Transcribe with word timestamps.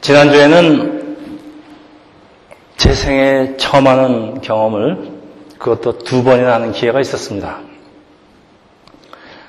지난주에는 0.00 1.16
제 2.76 2.94
생에 2.94 3.56
처음 3.56 3.86
하는 3.86 4.40
경험을 4.40 5.10
그것도 5.58 5.98
두 5.98 6.22
번이나 6.22 6.54
하는 6.54 6.72
기회가 6.72 7.00
있었습니다. 7.00 7.58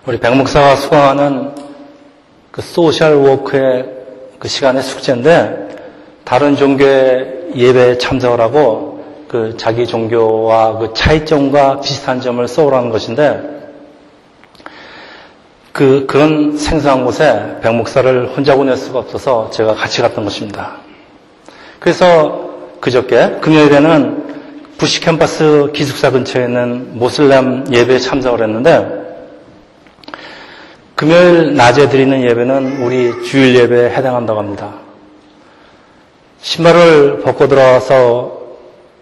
우리 0.05 0.19
백 0.19 0.35
목사가 0.35 0.75
수강하는 0.75 1.53
그 2.51 2.61
social 2.61 3.15
work의 3.15 3.85
그 4.39 4.47
시간의 4.47 4.81
숙제인데 4.81 5.67
다른 6.23 6.55
종교의 6.55 7.51
예배에 7.55 7.97
참석을 7.99 8.41
하고 8.41 9.03
그 9.27 9.55
자기 9.57 9.85
종교와 9.85 10.79
그 10.79 10.93
차이점과 10.93 11.81
비슷한 11.81 12.21
점을 12.21 12.45
써오라는 12.47 12.89
것인데 12.89 13.58
그, 15.79 16.05
그런 16.07 16.57
생소한 16.57 17.05
곳에 17.05 17.57
백 17.61 17.73
목사를 17.73 18.35
혼자 18.35 18.53
보낼 18.53 18.75
수가 18.75 18.99
없어서 18.99 19.49
제가 19.49 19.75
같이 19.75 20.01
갔던 20.01 20.25
것입니다. 20.25 20.73
그래서 21.79 22.49
그저께 22.81 23.37
금요일에는 23.39 24.75
부시 24.77 24.99
캠퍼스 24.99 25.71
기숙사 25.73 26.11
근처에 26.11 26.43
있는 26.43 26.99
모슬렘 26.99 27.63
예배에 27.71 27.97
참석을 27.99 28.43
했는데 28.43 28.89
금요일 30.95 31.55
낮에 31.55 31.87
드리는 31.87 32.23
예배는 32.23 32.83
우리 32.83 33.23
주일 33.23 33.55
예배에 33.55 33.91
해당한다고 33.91 34.37
합니다. 34.37 34.73
신발을 36.41 37.21
벗고 37.21 37.47
들어와서 37.47 38.37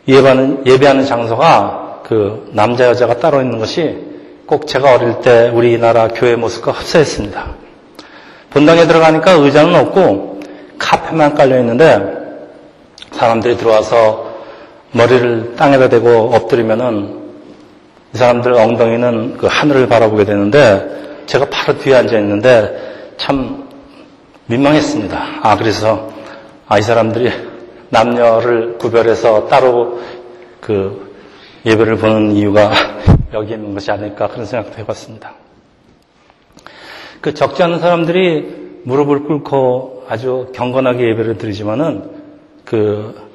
예배하는, 0.08 0.68
예배하는 0.68 1.08
장소가 1.08 2.02
그 2.04 2.52
남자 2.54 2.86
여자가 2.86 3.18
따로 3.18 3.42
있는 3.42 3.58
것이 3.58 4.17
꼭 4.48 4.66
제가 4.66 4.96
어릴 4.96 5.20
때 5.20 5.50
우리나라 5.54 6.08
교회 6.08 6.38
모습과 6.38 6.72
흡사했습니다. 6.72 7.48
본당에 8.50 8.88
들어가니까 8.88 9.34
의자는 9.34 9.76
없고 9.76 10.40
카페만 10.80 11.36
깔려 11.36 11.60
있는데 11.60 12.02
사람들이 13.12 13.58
들어와서 13.58 14.38
머리를 14.94 15.56
땅에다 15.58 15.90
대고 15.90 16.32
엎드리면은 16.34 17.28
이 18.14 18.18
사람들 18.18 18.54
엉덩이는 18.54 19.38
그 19.38 19.48
하늘을 19.48 19.90
바라보게 19.90 20.24
되는데 20.24 21.24
제가 21.26 21.48
바로 21.50 21.78
뒤에 21.78 21.96
앉아 21.96 22.18
있는데 22.20 23.14
참 23.18 23.68
민망했습니다. 24.46 25.26
아 25.44 25.58
그래서 25.58 26.10
아 26.70 26.80
이 26.80 26.82
사람들이 26.82 27.32
남녀를 27.90 28.78
구별해서 28.78 29.48
따로 29.50 30.00
그 30.62 31.07
예배를 31.66 31.98
보는 31.98 32.32
이유가 32.34 32.72
여기 33.34 33.54
있는 33.54 33.74
것이 33.74 33.92
아닐까 33.92 34.28
그런 34.28 34.46
생각도 34.46 34.78
해봤습니다. 34.80 35.34
그 37.22 37.34
적지 37.34 37.64
않은 37.64 37.80
사람들이 37.80 38.82
무릎을 38.84 39.24
꿇고 39.24 40.06
아주 40.08 40.52
경건하게 40.54 41.10
예배를 41.10 41.38
드리지만은 41.38 42.12
그 42.66 43.28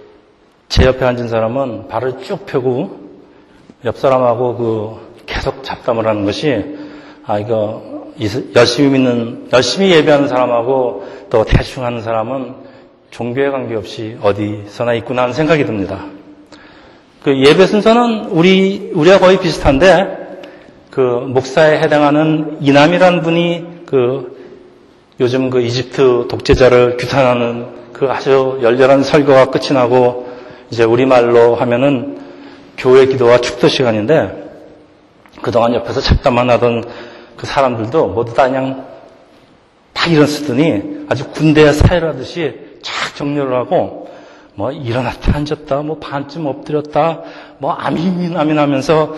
제 0.72 0.86
옆에 0.86 1.04
앉은 1.04 1.28
사람은 1.28 1.88
발을 1.88 2.22
쭉 2.22 2.46
펴고 2.46 2.98
옆 3.84 3.98
사람하고 3.98 4.56
그 4.56 5.24
계속 5.26 5.62
잡담을 5.62 6.06
하는 6.06 6.24
것이 6.24 6.78
아 7.26 7.38
이거 7.38 8.06
열심히 8.56 8.92
믿는 8.92 9.50
열심히 9.52 9.90
예배하는 9.90 10.28
사람하고 10.28 11.06
또 11.28 11.44
대충 11.44 11.84
하는 11.84 12.00
사람은 12.00 12.54
종교에 13.10 13.50
관계없이 13.50 14.16
어디서나 14.22 14.94
있구나 14.94 15.24
하는 15.24 15.34
생각이 15.34 15.66
듭니다. 15.66 16.06
그 17.22 17.36
예배 17.38 17.66
순서는 17.66 18.26
우리, 18.30 18.90
우리와 18.94 19.18
거의 19.18 19.38
비슷한데, 19.38 20.22
그 20.90 21.00
목사에 21.00 21.78
해당하는 21.78 22.58
이남이라는 22.60 23.22
분이 23.22 23.64
그 23.86 24.32
요즘 25.20 25.50
그 25.50 25.60
이집트 25.60 26.26
독재자를 26.28 26.96
규탄하는 26.98 27.66
그 27.92 28.10
아주 28.10 28.58
열렬한 28.62 29.02
설교가 29.02 29.46
끝이 29.46 29.72
나고 29.72 30.28
이제 30.70 30.84
우리말로 30.84 31.54
하면은 31.54 32.18
교회 32.76 33.06
기도와 33.06 33.38
축도 33.38 33.68
시간인데 33.68 34.50
그동안 35.40 35.74
옆에서 35.74 36.00
잡담만 36.00 36.50
하던 36.50 36.84
그 37.36 37.46
사람들도 37.46 38.08
모두 38.08 38.34
다 38.34 38.48
그냥 38.48 38.86
다 39.92 40.10
일어서더니 40.10 41.06
아주 41.08 41.28
군대 41.30 41.72
사열하듯이 41.72 42.54
쫙 42.82 43.16
정렬을 43.16 43.54
하고 43.54 44.01
뭐 44.54 44.70
일어났다 44.72 45.36
앉았다 45.36 45.82
뭐 45.82 45.98
반쯤 45.98 46.46
엎드렸다 46.46 47.22
뭐 47.58 47.72
아민 47.72 48.36
아민 48.36 48.58
하면서 48.58 49.14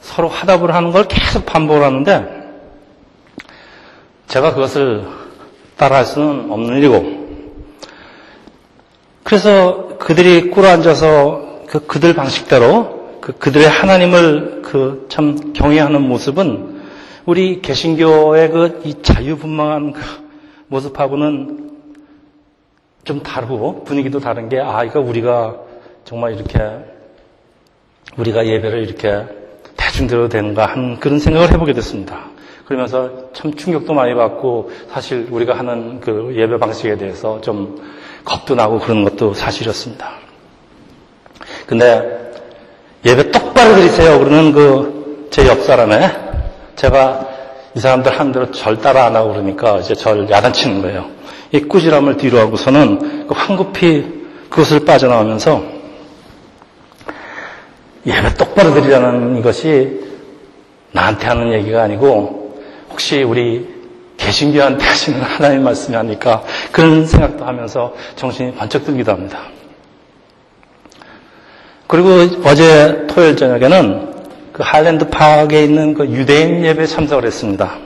서로 0.00 0.28
화답을 0.28 0.74
하는 0.74 0.92
걸 0.92 1.04
계속 1.08 1.44
반복을 1.46 1.82
하는데 1.82 2.46
제가 4.28 4.54
그것을 4.54 5.04
따라할 5.76 6.04
수는 6.04 6.50
없는 6.50 6.78
일이고 6.78 7.26
그래서 9.24 9.88
그들이 9.98 10.50
꿇어 10.50 10.68
앉아서 10.68 11.62
그 11.66 11.86
그들 11.86 12.14
방식대로 12.14 13.18
그 13.20 13.32
그들의 13.32 13.68
하나님을 13.68 14.62
그 14.62 15.06
참 15.08 15.52
경외하는 15.52 16.00
모습은 16.02 16.76
우리 17.26 17.60
개신교의 17.60 18.50
그 18.50 18.80
이 18.84 18.94
자유분방한 19.02 19.92
그 19.92 20.00
모습하고는 20.68 21.75
좀 23.06 23.22
다르고 23.22 23.84
분위기도 23.84 24.20
다른 24.20 24.50
게, 24.50 24.60
아, 24.60 24.84
이거 24.84 25.00
우리가 25.00 25.56
정말 26.04 26.34
이렇게, 26.34 26.58
우리가 28.18 28.46
예배를 28.46 28.82
이렇게 28.86 29.24
대중 29.76 30.06
들어도 30.06 30.28
되는가 30.28 30.66
하는 30.66 31.00
그런 31.00 31.18
생각을 31.18 31.50
해보게 31.52 31.72
됐습니다. 31.72 32.26
그러면서 32.66 33.32
참 33.32 33.54
충격도 33.54 33.94
많이 33.94 34.14
받고 34.14 34.70
사실 34.92 35.28
우리가 35.30 35.56
하는 35.56 36.00
그 36.00 36.32
예배 36.36 36.58
방식에 36.58 36.96
대해서 36.96 37.40
좀 37.40 37.80
겁도 38.24 38.54
나고 38.56 38.80
그런 38.80 39.04
것도 39.04 39.34
사실이었습니다. 39.34 40.10
근데 41.66 42.32
예배 43.06 43.30
똑바로 43.30 43.76
드리세요. 43.76 44.18
그러는 44.18 44.52
그 44.52 44.96
제 45.30 45.46
옆 45.46 45.60
사람에 45.62 46.16
제가 46.76 47.28
이 47.74 47.80
사람들 47.80 48.18
한 48.18 48.32
대로 48.32 48.50
절 48.52 48.78
따라 48.78 49.04
안 49.04 49.16
하고 49.16 49.30
그러니까 49.32 49.78
이제 49.78 49.94
절 49.94 50.30
야단치는 50.30 50.80
거예요. 50.82 51.04
이 51.52 51.60
꾸지람을 51.60 52.16
뒤로 52.16 52.38
하고서는 52.38 53.26
그 53.26 53.34
황급히 53.34 54.26
그것을 54.50 54.84
빠져나오면서 54.84 55.62
예배 58.06 58.34
똑바로 58.34 58.72
드리라는 58.74 59.38
이것이 59.38 60.00
나한테 60.92 61.26
하는 61.26 61.52
얘기가 61.52 61.82
아니고 61.82 62.62
혹시 62.90 63.22
우리 63.22 63.66
개신교한테 64.16 64.82
하시는 64.86 65.20
하나님 65.20 65.64
말씀이 65.64 65.96
아닐까 65.96 66.42
그런 66.72 67.06
생각도 67.06 67.44
하면서 67.44 67.94
정신이 68.16 68.54
번쩍 68.54 68.84
들기도 68.84 69.12
합니다. 69.12 69.40
그리고 71.86 72.08
어제 72.44 73.06
토요일 73.08 73.36
저녁에는 73.36 74.14
그 74.52 74.62
하일랜드 74.64 75.08
파크에 75.08 75.64
있는 75.64 75.94
그 75.94 76.06
유대인 76.06 76.64
예배에 76.64 76.86
참석을 76.86 77.24
했습니다. 77.26 77.85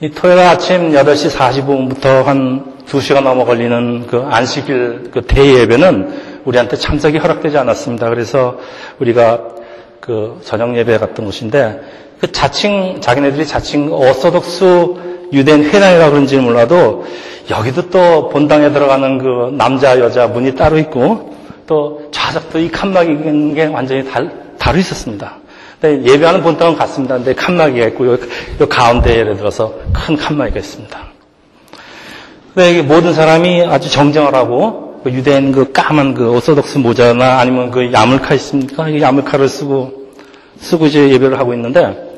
이 0.00 0.10
토요일 0.10 0.38
아침 0.38 0.92
8시 0.92 1.28
45분부터 1.36 2.22
한 2.22 2.76
2시간 2.86 3.24
넘어 3.24 3.44
걸리는 3.44 4.06
그 4.06 4.24
안식일 4.30 5.10
그 5.12 5.22
대예배는 5.22 6.40
우리한테 6.44 6.76
참석이 6.76 7.18
허락되지 7.18 7.58
않았습니다. 7.58 8.08
그래서 8.08 8.58
우리가 9.00 9.40
그 10.00 10.40
저녁 10.44 10.76
예배 10.76 10.98
갔던 10.98 11.24
곳인데 11.26 11.80
그 12.20 12.30
자칭 12.30 13.00
자기네들이 13.00 13.44
자칭 13.44 13.92
오소독스 13.92 15.28
유대인 15.32 15.64
회당이라 15.64 16.10
그런지는 16.10 16.44
몰라도 16.44 17.04
여기도 17.50 17.90
또 17.90 18.28
본당에 18.28 18.70
들어가는 18.70 19.18
그 19.18 19.56
남자 19.56 19.98
여자 19.98 20.28
문이 20.28 20.54
따로 20.54 20.78
있고 20.78 21.34
또 21.66 22.08
좌석도 22.12 22.60
이 22.60 22.70
칸막이 22.70 23.10
있는 23.10 23.52
게 23.52 23.64
완전히 23.66 24.08
달, 24.08 24.30
다루 24.60 24.78
있었습니다. 24.78 25.38
네, 25.80 26.02
예배하는 26.02 26.42
본당은 26.42 26.76
같습니다. 26.76 27.14
근데 27.14 27.34
칸막이가 27.34 27.86
있고, 27.88 28.06
요, 28.08 28.18
요 28.60 28.68
가운데 28.68 29.16
예를 29.16 29.36
들어서 29.36 29.74
큰 29.92 30.16
칸막이가 30.16 30.58
있습니다. 30.58 30.98
근데 32.52 32.82
모든 32.82 33.14
사람이 33.14 33.64
아주 33.64 33.88
정정을 33.88 34.34
하고, 34.34 35.00
그 35.04 35.12
유대인 35.12 35.52
그 35.52 35.70
까만 35.70 36.14
그 36.14 36.32
오소독스 36.32 36.78
모자나 36.78 37.38
아니면 37.38 37.70
그 37.70 37.92
야물카 37.92 38.34
있습니까? 38.34 38.88
이 38.88 39.00
야물카를 39.00 39.48
쓰고, 39.48 40.08
쓰고 40.56 40.86
이제 40.86 41.10
예배를 41.10 41.38
하고 41.38 41.54
있는데, 41.54 42.16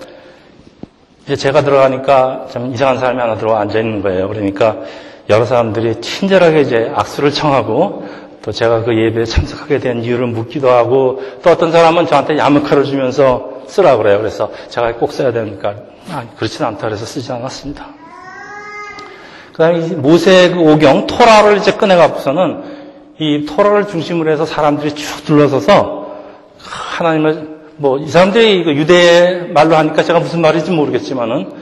이제 1.24 1.36
제가 1.36 1.62
들어가니까 1.62 2.46
좀 2.50 2.72
이상한 2.72 2.98
사람이 2.98 3.20
하나 3.20 3.36
들어와 3.36 3.60
앉아 3.60 3.78
있는 3.78 4.00
거예요. 4.00 4.28
그러니까 4.28 4.78
여러 5.28 5.44
사람들이 5.44 6.00
친절하게 6.00 6.62
이제 6.62 6.90
악수를 6.94 7.30
청하고, 7.30 8.06
또 8.42 8.52
제가 8.52 8.84
그 8.84 8.96
예배에 8.96 9.24
참석하게 9.24 9.78
된 9.78 10.02
이유를 10.02 10.26
묻기도 10.28 10.70
하고 10.70 11.22
또 11.42 11.50
어떤 11.50 11.72
사람은 11.72 12.06
저한테 12.06 12.38
야무카를 12.38 12.84
주면서 12.84 13.62
쓰라 13.66 13.96
그래요. 13.96 14.18
그래서 14.18 14.50
제가 14.68 14.94
꼭 14.94 15.12
써야 15.12 15.32
되니까 15.32 15.74
아, 16.10 16.24
그렇지는 16.36 16.68
않다 16.68 16.86
그래서 16.86 17.04
쓰지 17.04 17.30
않았습니다. 17.32 17.86
그다음에 19.52 19.80
모세 19.96 20.50
그 20.50 20.58
오경 20.60 21.06
토라를 21.06 21.58
이제 21.58 21.72
꺼내갖고서는 21.72 22.62
이 23.18 23.44
토라를 23.44 23.86
중심으로 23.86 24.30
해서 24.30 24.46
사람들이 24.46 24.94
쭉 24.94 25.24
둘러서서 25.26 26.16
하나님을 26.58 27.60
뭐 27.76 27.98
이 27.98 28.08
사람들이 28.08 28.64
유대 28.76 29.48
말로 29.54 29.76
하니까 29.76 30.02
제가 30.02 30.20
무슨 30.20 30.40
말인지 30.40 30.70
모르겠지만은 30.70 31.52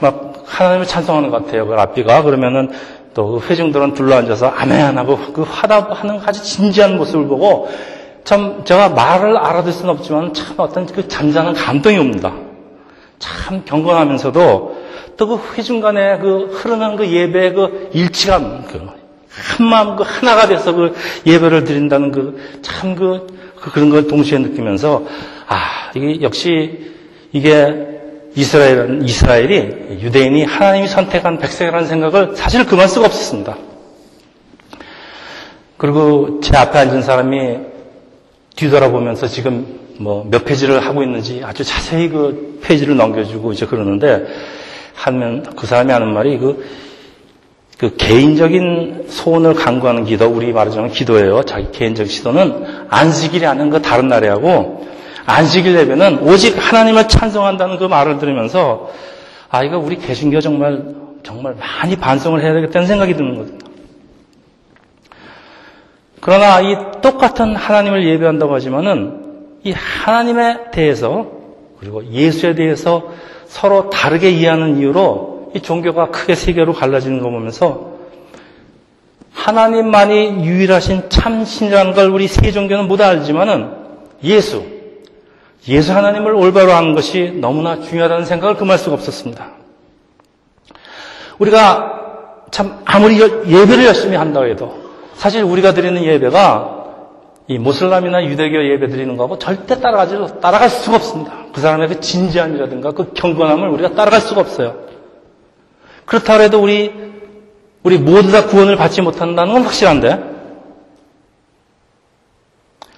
막 0.00 0.44
하나님을 0.46 0.86
찬송하는 0.86 1.30
것 1.30 1.44
같아요. 1.44 1.66
그 1.66 1.74
앞비가 1.74 2.22
그러면은 2.22 2.70
또그 3.18 3.48
회중들은 3.48 3.94
둘러앉아서 3.94 4.46
아멘 4.46 4.96
하고 4.96 5.18
그 5.32 5.42
화답하는 5.42 6.20
아주 6.24 6.40
진지한 6.40 6.96
모습을 6.96 7.26
보고 7.26 7.68
참 8.22 8.62
제가 8.64 8.90
말을 8.90 9.36
알아들 9.36 9.72
수는 9.72 9.90
없지만 9.90 10.32
참 10.32 10.54
어떤 10.58 10.86
그 10.86 11.08
잠자는 11.08 11.54
감동이 11.54 11.98
옵니다. 11.98 12.32
참 13.18 13.62
경건하면서도 13.64 14.78
또 15.16 15.26
그 15.26 15.40
회중 15.54 15.80
간에 15.80 16.18
그 16.18 16.48
흐르는 16.52 16.94
그 16.94 17.08
예배의 17.08 17.54
그 17.54 17.90
일치감, 17.92 18.66
그 18.68 18.86
한마음 19.58 19.96
그 19.96 20.04
하나가 20.06 20.46
돼서 20.46 20.72
그 20.72 20.94
예배를 21.26 21.64
드린다는 21.64 22.12
그 22.12 22.38
참 22.62 22.94
그, 22.94 23.26
그 23.60 23.72
그런 23.72 23.90
걸 23.90 24.06
동시에 24.06 24.38
느끼면서 24.38 25.02
아 25.48 25.90
이게 25.96 26.22
역시 26.22 26.92
이게 27.32 27.87
이스라엘, 28.38 29.00
이스라엘이 29.02 29.98
유대인이 30.00 30.44
하나님이 30.44 30.86
선택한 30.86 31.38
백성이라는 31.38 31.88
생각을 31.88 32.36
사실 32.36 32.64
그만 32.66 32.86
수가 32.86 33.06
없었습니다. 33.06 33.56
그리고 35.76 36.38
제 36.40 36.56
앞에 36.56 36.78
앉은 36.78 37.02
사람이 37.02 37.58
뒤돌아보면서 38.54 39.26
지금 39.26 39.66
뭐 39.98 40.24
몇 40.30 40.44
페이지를 40.44 40.84
하고 40.86 41.02
있는지 41.02 41.42
아주 41.44 41.64
자세히 41.64 42.08
그 42.08 42.60
페이지를 42.62 42.96
넘겨주고 42.96 43.52
이제 43.52 43.66
그러는데 43.66 44.26
하면 44.94 45.44
그 45.56 45.66
사람이 45.66 45.90
하는 45.90 46.14
말이 46.14 46.38
그, 46.38 46.64
그 47.76 47.96
개인적인 47.96 49.06
소원을 49.08 49.54
강구하는 49.54 50.04
기도, 50.04 50.26
우리 50.28 50.52
말하자면 50.52 50.90
기도예요. 50.90 51.42
자기 51.42 51.72
개인적 51.72 52.06
기도는 52.06 52.64
안식일이 52.88 53.46
아닌 53.46 53.70
그 53.70 53.82
다른 53.82 54.06
날에 54.06 54.28
하고 54.28 54.86
안식일 55.28 55.76
예배는 55.76 56.20
오직 56.20 56.56
하나님을 56.56 57.06
찬송한다는 57.06 57.76
그 57.76 57.84
말을 57.84 58.18
들으면서 58.18 58.90
아 59.50 59.62
이거 59.62 59.78
우리 59.78 59.98
개신교 59.98 60.40
정말 60.40 60.94
정말 61.22 61.54
많이 61.54 61.96
반성을 61.96 62.42
해야 62.42 62.54
되겠다는 62.54 62.86
생각이 62.86 63.14
드는 63.14 63.34
거거든요. 63.34 63.58
그러나 66.20 66.60
이 66.62 66.76
똑같은 67.02 67.54
하나님을 67.54 68.06
예배한다고 68.08 68.54
하지만은 68.54 69.58
이 69.64 69.72
하나님에 69.72 70.70
대해서 70.70 71.26
그리고 71.78 72.04
예수에 72.10 72.54
대해서 72.54 73.12
서로 73.46 73.90
다르게 73.90 74.30
이해하는 74.30 74.78
이유로 74.78 75.52
이 75.54 75.60
종교가 75.60 76.10
크게 76.10 76.34
세 76.34 76.54
개로 76.54 76.72
갈라지는 76.72 77.20
거 77.20 77.28
보면서 77.30 77.92
하나님만이 79.34 80.44
유일하신 80.44 81.10
참 81.10 81.44
신이라는 81.44 81.92
걸 81.92 82.08
우리 82.08 82.28
세 82.28 82.50
종교는 82.50 82.88
못 82.88 83.00
알지만은 83.00 83.72
예수, 84.24 84.77
예수 85.66 85.92
하나님을 85.92 86.34
올바로 86.34 86.72
아는 86.72 86.94
것이 86.94 87.32
너무나 87.40 87.80
중요하다는 87.80 88.24
생각을 88.24 88.56
금할 88.56 88.78
수가 88.78 88.94
없었습니다. 88.94 89.50
우리가 91.38 92.44
참 92.50 92.80
아무리 92.84 93.20
예배를 93.20 93.84
열심히 93.84 94.16
한다고 94.16 94.46
해도 94.46 94.88
사실 95.14 95.42
우리가 95.42 95.74
드리는 95.74 96.02
예배가 96.02 96.76
이 97.48 97.58
모슬람이나 97.58 98.24
유대교 98.26 98.68
예배 98.72 98.88
드리는 98.88 99.16
거하고 99.16 99.38
절대 99.38 99.80
따라가지, 99.80 100.16
따라갈 100.40 100.68
수가 100.68 100.96
없습니다. 100.96 101.32
그 101.52 101.60
사람의 101.60 101.88
그 101.88 102.00
진지함이라든가 102.00 102.92
그 102.92 103.12
경건함을 103.14 103.68
우리가 103.70 103.94
따라갈 103.94 104.20
수가 104.20 104.42
없어요. 104.42 104.76
그렇다고 106.04 106.42
해도 106.42 106.62
우리, 106.62 106.92
우리 107.82 107.98
모두 107.98 108.30
다 108.30 108.46
구원을 108.46 108.76
받지 108.76 109.00
못한다는 109.00 109.54
건 109.54 109.62
확실한데, 109.62 110.36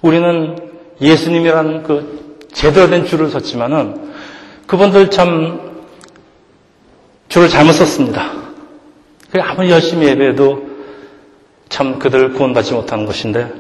우리는 0.03 0.57
예수님이라는 1.01 1.83
그 1.85 2.20
제대로 2.53 2.89
된 2.89 3.05
줄을 3.07 3.31
섰지만은 3.31 4.13
그분들 4.67 5.11
참 5.11 5.71
줄을 7.29 7.49
잘못 7.49 7.73
썼습니다. 7.73 8.33
아무리 9.41 9.71
열심히 9.71 10.07
예배해도 10.09 10.69
참 11.69 11.99
그들 11.99 12.33
구원받지 12.33 12.75
못하는 12.75 13.07
것인데 13.07 13.53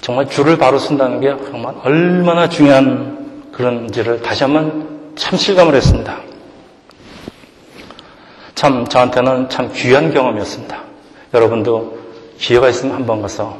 정말 0.00 0.28
줄을 0.28 0.58
바로 0.58 0.78
쓴다는 0.78 1.20
게 1.20 1.36
정말 1.50 1.74
얼마나 1.84 2.48
중요한 2.48 3.50
그런지를 3.52 4.22
다시 4.22 4.44
한번 4.44 5.12
참 5.16 5.38
실감을 5.38 5.74
했습니다. 5.74 6.20
참 8.54 8.86
저한테는 8.86 9.48
참 9.48 9.70
귀한 9.72 10.12
경험이었습니다. 10.12 10.82
여러분도 11.34 11.98
기회가 12.38 12.68
있으면 12.68 12.94
한번 12.96 13.22
가서 13.22 13.58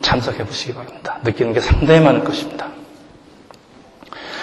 참석해 0.00 0.44
보시기 0.44 0.74
바랍니다. 0.74 1.18
느끼는 1.24 1.52
게 1.52 1.60
상당히 1.60 2.00
많을 2.00 2.24
것입니다. 2.24 2.68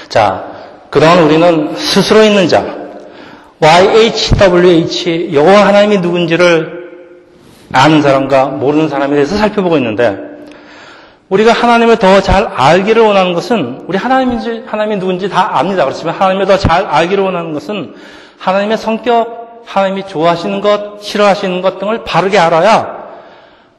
자, 0.09 0.45
그동안 0.89 1.19
우리는 1.19 1.75
스스로 1.75 2.23
있는 2.23 2.47
자, 2.47 2.65
YHWH, 3.59 5.33
여호와 5.33 5.67
하나님이 5.67 5.99
누군지를 5.99 6.85
아는 7.73 8.01
사람과 8.01 8.45
모르는 8.47 8.89
사람에 8.89 9.13
대해서 9.15 9.37
살펴보고 9.37 9.77
있는데 9.77 10.17
우리가 11.29 11.53
하나님을 11.53 11.97
더 11.97 12.21
잘 12.21 12.45
알기를 12.55 13.01
원하는 13.01 13.33
것은 13.33 13.85
우리 13.87 13.97
하나님인지 13.97 14.63
하나님이 14.67 14.99
누군지 14.99 15.27
다 15.27 15.57
압니다. 15.57 15.83
그렇지만 15.83 16.13
하나님을 16.15 16.45
더 16.45 16.57
잘 16.57 16.85
알기를 16.85 17.23
원하는 17.23 17.53
것은 17.53 17.95
하나님의 18.37 18.77
성격, 18.77 19.63
하나님이 19.65 20.05
좋아하시는 20.07 20.61
것, 20.61 21.01
싫어하시는 21.01 21.61
것 21.61 21.79
등을 21.79 22.03
바르게 22.03 22.37
알아야 22.37 23.05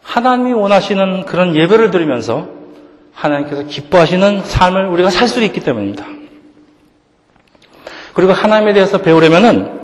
하나님이 0.02 0.52
원하시는 0.54 1.24
그런 1.26 1.54
예배를 1.54 1.90
드리면서 1.92 2.48
하나님께서 3.16 3.62
기뻐하시는 3.64 4.42
삶을 4.44 4.86
우리가 4.88 5.10
살 5.10 5.26
수 5.28 5.42
있기 5.42 5.60
때문입니다. 5.60 6.06
그리고 8.14 8.32
하나님에 8.32 8.72
대해서 8.72 8.98
배우려면은 8.98 9.74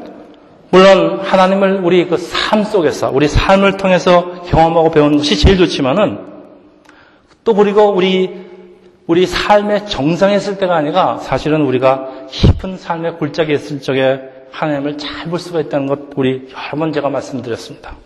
물론 0.70 1.20
하나님을 1.20 1.80
우리 1.82 2.06
그 2.08 2.16
삶 2.52 2.64
속에서 2.64 3.10
우리 3.12 3.28
삶을 3.28 3.76
통해서 3.78 4.42
경험하고 4.42 4.90
배우는 4.90 5.18
것이 5.18 5.36
제일 5.38 5.56
좋지만은 5.56 6.18
또 7.44 7.54
그리고 7.54 7.90
우리 7.94 8.42
우리 9.06 9.26
삶의 9.26 9.86
정상에 9.88 10.36
있을 10.36 10.58
때가 10.58 10.76
아니라 10.76 11.18
사실은 11.18 11.62
우리가 11.62 12.08
깊은 12.30 12.76
삶의 12.78 13.16
골짜기에 13.18 13.54
있을 13.56 13.80
적에 13.80 14.20
하나님을 14.52 14.98
잘 14.98 15.30
볼 15.30 15.38
수가 15.38 15.60
있다는 15.60 15.86
것 15.86 15.98
우리 16.16 16.48
여러 16.52 16.78
번 16.78 16.92
제가 16.92 17.08
말씀드렸습니다. 17.08 17.96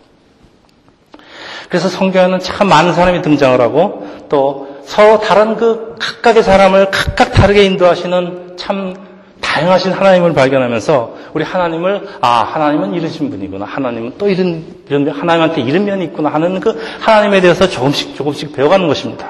그래서 1.69 1.89
성경에는 1.89 2.39
참 2.39 2.67
많은 2.69 2.93
사람이 2.93 3.21
등장을 3.21 3.59
하고 3.59 4.07
또 4.29 4.76
서로 4.87 5.19
다른 5.19 5.57
그 5.57 5.95
각각의 5.99 6.43
사람을 6.43 6.89
각각 6.91 7.33
다르게 7.33 7.65
인도하시는 7.65 8.55
참 8.55 8.95
다양하신 9.41 9.91
하나님을 9.91 10.33
발견하면서 10.33 11.15
우리 11.33 11.43
하나님을 11.43 12.07
아 12.21 12.43
하나님은 12.43 12.93
이러신 12.93 13.29
분이구나 13.29 13.65
하나님은 13.65 14.13
또 14.17 14.29
이런 14.29 14.63
이런 14.87 15.09
하나님한테 15.09 15.61
이런 15.61 15.83
면이 15.83 16.05
있구나 16.05 16.29
하는 16.29 16.61
그 16.61 16.79
하나님에 17.01 17.41
대해서 17.41 17.67
조금씩 17.67 18.15
조금씩 18.15 18.53
배워가는 18.53 18.87
것입니다. 18.87 19.29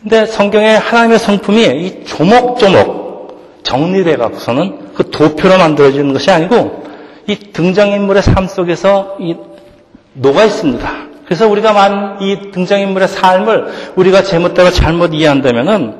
근데 0.00 0.24
성경의 0.24 0.78
하나님의 0.78 1.18
성품이 1.18 1.62
이 1.64 2.04
조목조목 2.04 3.64
정리돼 3.64 4.16
갖고서는 4.16 4.94
그 4.94 5.10
도표로 5.10 5.58
만들어지는 5.58 6.12
것이 6.12 6.30
아니고 6.30 6.84
이 7.26 7.36
등장인물의 7.36 8.22
삶 8.22 8.46
속에서 8.46 9.16
이 9.18 9.34
녹아 10.14 10.44
있습니다. 10.44 11.09
그래서 11.30 11.46
우리가 11.46 11.72
만 11.72 12.10
이 12.20 12.50
등장인물의 12.50 13.06
삶을 13.06 13.68
우리가 13.94 14.24
제멋대로 14.24 14.70
잘못 14.70 15.14
이해한다면은 15.14 15.94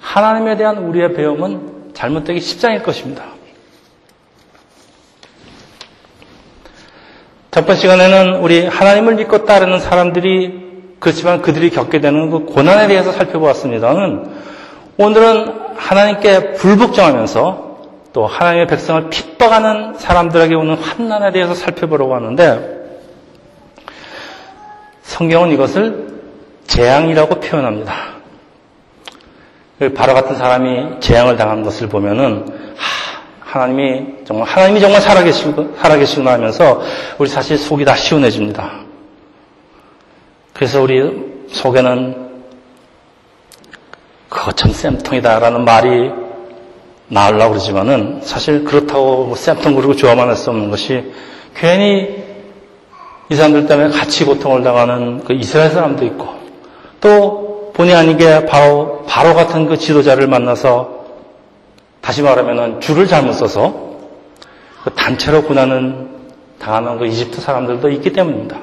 하나님에 0.00 0.56
대한 0.56 0.78
우리의 0.78 1.12
배움은 1.12 1.92
잘못되기 1.92 2.40
십장일 2.40 2.82
것입니다. 2.82 3.22
첫 7.50 7.66
번째 7.66 7.82
시간에는 7.82 8.36
우리 8.36 8.64
하나님을 8.66 9.16
믿고 9.16 9.44
따르는 9.44 9.78
사람들이 9.78 10.62
그렇지만 10.98 11.42
그들이 11.42 11.68
겪게 11.68 12.00
되는 12.00 12.30
그 12.30 12.46
고난에 12.46 12.86
대해서 12.86 13.12
살펴보았습니다는 13.12 14.30
오늘은 14.96 15.52
하나님께 15.76 16.54
불복종하면서 16.54 17.72
또 18.14 18.26
하나님의 18.26 18.68
백성을 18.68 19.10
핍박하는 19.10 19.98
사람들에게 19.98 20.54
오는 20.54 20.76
환난에 20.76 21.30
대해서 21.30 21.54
살펴보려고 21.54 22.14
하는데 22.14 22.81
성경은 25.02 25.52
이것을 25.52 26.12
재앙이라고 26.66 27.40
표현합니다. 27.40 27.94
그 29.78 29.92
바로 29.92 30.14
같은 30.14 30.36
사람이 30.36 31.00
재앙을 31.00 31.36
당한 31.36 31.62
것을 31.62 31.88
보면은 31.88 32.46
하, 33.40 33.58
나님이 33.60 34.24
정말 34.24 34.46
하나님이 34.46 34.80
정말 34.80 35.00
살아계시고 35.00 35.74
살아계시구나 35.76 36.32
하면서 36.32 36.80
우리 37.18 37.28
사실 37.28 37.58
속이 37.58 37.84
다 37.84 37.94
시원해집니다. 37.96 38.80
그래서 40.54 40.80
우리 40.80 41.02
속에는 41.50 42.30
그거 44.28 44.52
참 44.52 44.72
쌤통이다라는 44.72 45.64
말이 45.64 46.10
나으려고 47.08 47.50
그러지만은 47.50 48.20
사실 48.22 48.64
그렇다고 48.64 49.26
뭐 49.26 49.36
쌤통 49.36 49.74
그리고 49.74 49.94
좋아만 49.94 50.28
할 50.28 50.36
수 50.36 50.50
없는 50.50 50.70
것이 50.70 51.12
괜히 51.54 52.31
이 53.32 53.34
사람들 53.34 53.66
때문에 53.66 53.88
같이 53.88 54.26
고통을 54.26 54.62
당하는 54.62 55.24
그 55.24 55.32
이스라엘 55.32 55.70
사람도 55.70 56.04
있고 56.04 56.28
또 57.00 57.72
본의 57.72 57.94
아니게 57.94 58.44
바로, 58.44 59.04
바로 59.08 59.34
같은 59.34 59.66
그 59.66 59.78
지도자를 59.78 60.26
만나서 60.26 61.06
다시 62.02 62.20
말하면 62.20 62.82
줄을 62.82 63.06
잘못 63.06 63.32
써서 63.32 63.96
그 64.84 64.90
단체로 64.90 65.44
군하는 65.44 66.10
당하는 66.58 66.98
그 66.98 67.06
이집트 67.06 67.40
사람들도 67.40 67.88
있기 67.92 68.12
때문입니다. 68.12 68.58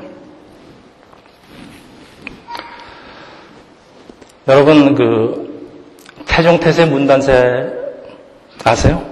여러분 4.48 4.94
그 4.94 5.74
태종태세 6.28 6.86
문단세 6.86 7.74
아세요? 8.64 9.04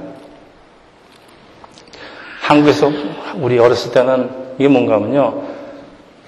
한국에서 2.42 2.92
우리 3.38 3.58
어렸을 3.58 3.92
때는 3.92 4.47
이게 4.58 4.68
뭔가 4.68 4.96
하면요. 4.96 5.44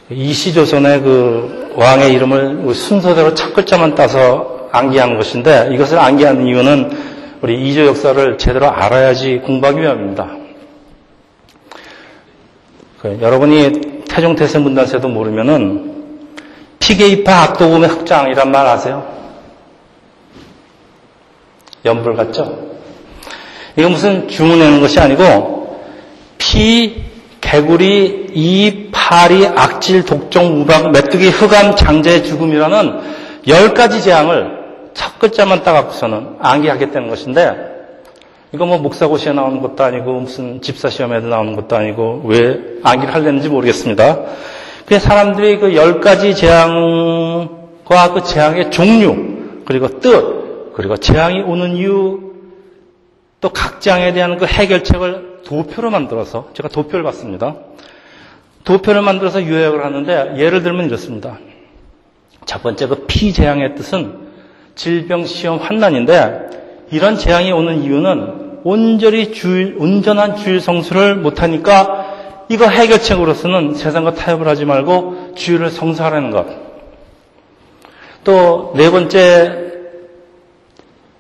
이시조선의 0.10 1.02
그 1.02 1.74
왕의 1.76 2.14
이름을 2.14 2.74
순서대로 2.74 3.34
첫 3.36 3.54
글자만 3.54 3.96
따서 3.96 4.70
암기하는 4.72 5.18
것인데 5.18 5.70
이것을 5.74 6.00
암기하는 6.00 6.46
이유는 6.46 6.92
우리 7.42 7.70
이조 7.70 7.86
역사를 7.86 8.38
제대로 8.38 8.70
알아야지 8.70 9.42
공부하기 9.46 9.82
위함입니다. 9.82 10.30
그 13.02 13.18
여러분이 13.22 14.04
태종태세 14.10 14.60
문단세도 14.60 15.08
모르면은 15.08 15.90
피계이파 16.80 17.44
악도금의 17.44 17.90
흑장이란 17.90 18.52
말 18.52 18.68
아세요? 18.68 19.08
연불 21.86 22.16
같죠? 22.16 22.68
이거 23.78 23.90
무슨 23.90 24.28
주문 24.28 24.60
내는 24.60 24.82
것이 24.82 25.00
아니고 25.00 25.82
피, 26.38 27.04
개구리, 27.50 28.28
이, 28.34 28.90
파리, 28.92 29.48
악질, 29.48 30.06
독종, 30.06 30.62
우박, 30.62 30.92
메뚜기, 30.92 31.30
흑암, 31.30 31.76
장제, 31.76 32.22
죽음이라는 32.22 33.00
열 33.48 33.74
가지 33.74 34.02
재앙을 34.04 34.60
첫 34.94 35.18
글자만 35.18 35.64
따갖고서는 35.64 36.36
암기하겠다는 36.40 37.10
것인데 37.10 37.70
이거 38.54 38.66
뭐 38.68 38.78
목사고시에 38.78 39.34
나오는 39.34 39.62
것도 39.62 39.84
아니고 39.84 40.14
무슨 40.20 40.62
집사 40.62 40.90
시험에도 40.90 41.28
나오는 41.28 41.56
것도 41.56 41.76
아니고 41.76 42.24
왜 42.26 42.60
암기를 42.84 43.14
하려는지 43.14 43.50
모르겠습니다. 43.50 44.20
그 44.86 45.00
사람들이 45.00 45.58
그 45.58 45.74
열 45.76 46.02
가지 46.02 46.36
재앙과 46.36 48.14
그 48.14 48.24
재앙의 48.24 48.70
종류, 48.70 49.16
그리고 49.66 50.00
뜻, 50.00 50.74
그리고 50.76 50.98
재앙이 50.98 51.42
오는 51.42 51.76
이유, 51.76 52.20
또 53.42 53.50
각 53.50 53.82
재앙에 53.82 54.14
대한 54.14 54.38
그 54.38 54.46
해결책을 54.46 55.29
도표로 55.44 55.90
만들어서, 55.90 56.50
제가 56.54 56.70
도표를 56.70 57.04
봤습니다. 57.04 57.56
도표를 58.64 59.02
만들어서 59.02 59.48
요약을 59.48 59.84
하는데, 59.84 60.34
예를 60.38 60.64
들면 60.64 60.86
이렇습니다. 60.86 61.38
첫 62.46 62.64
번째 62.64 62.88
그 62.88 63.06
피재앙의 63.08 63.76
뜻은 63.76 64.30
질병, 64.76 65.26
시험, 65.26 65.58
환난인데, 65.58 66.88
이런 66.92 67.18
재앙이 67.18 67.52
오는 67.52 67.84
이유는 67.84 68.62
온전히 68.64 69.32
주일, 69.32 69.76
온전한 69.78 70.36
주일 70.36 70.60
성수를 70.60 71.16
못하니까 71.16 72.46
이거 72.50 72.68
해결책으로서는 72.68 73.76
세상과 73.76 74.16
타협을 74.16 74.48
하지 74.48 74.66
말고 74.66 75.34
주의를 75.36 75.70
성사하라는 75.70 76.32
것. 76.32 76.48
또 78.24 78.74
네 78.76 78.90
번째 78.90 79.69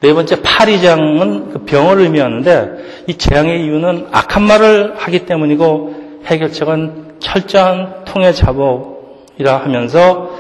네 0.01 0.13
번째 0.13 0.41
파리장은 0.41 1.49
그 1.51 1.65
병을 1.65 1.99
의미하는데 1.99 3.03
이 3.07 3.17
재앙의 3.17 3.65
이유는 3.65 4.07
악한 4.11 4.43
말을 4.43 4.95
하기 4.95 5.25
때문이고 5.25 6.21
해결책은 6.25 7.15
철저한 7.19 8.05
통해 8.05 8.31
자복이라 8.31 9.57
하면서 9.57 10.31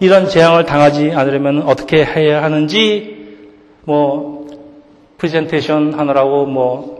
이런 0.00 0.28
재앙을 0.28 0.66
당하지 0.66 1.12
않으려면 1.12 1.62
어떻게 1.62 2.04
해야 2.04 2.42
하는지 2.42 3.16
뭐 3.84 4.46
프레젠테이션 5.16 5.94
하느라고 5.94 6.44
뭐 6.44 6.96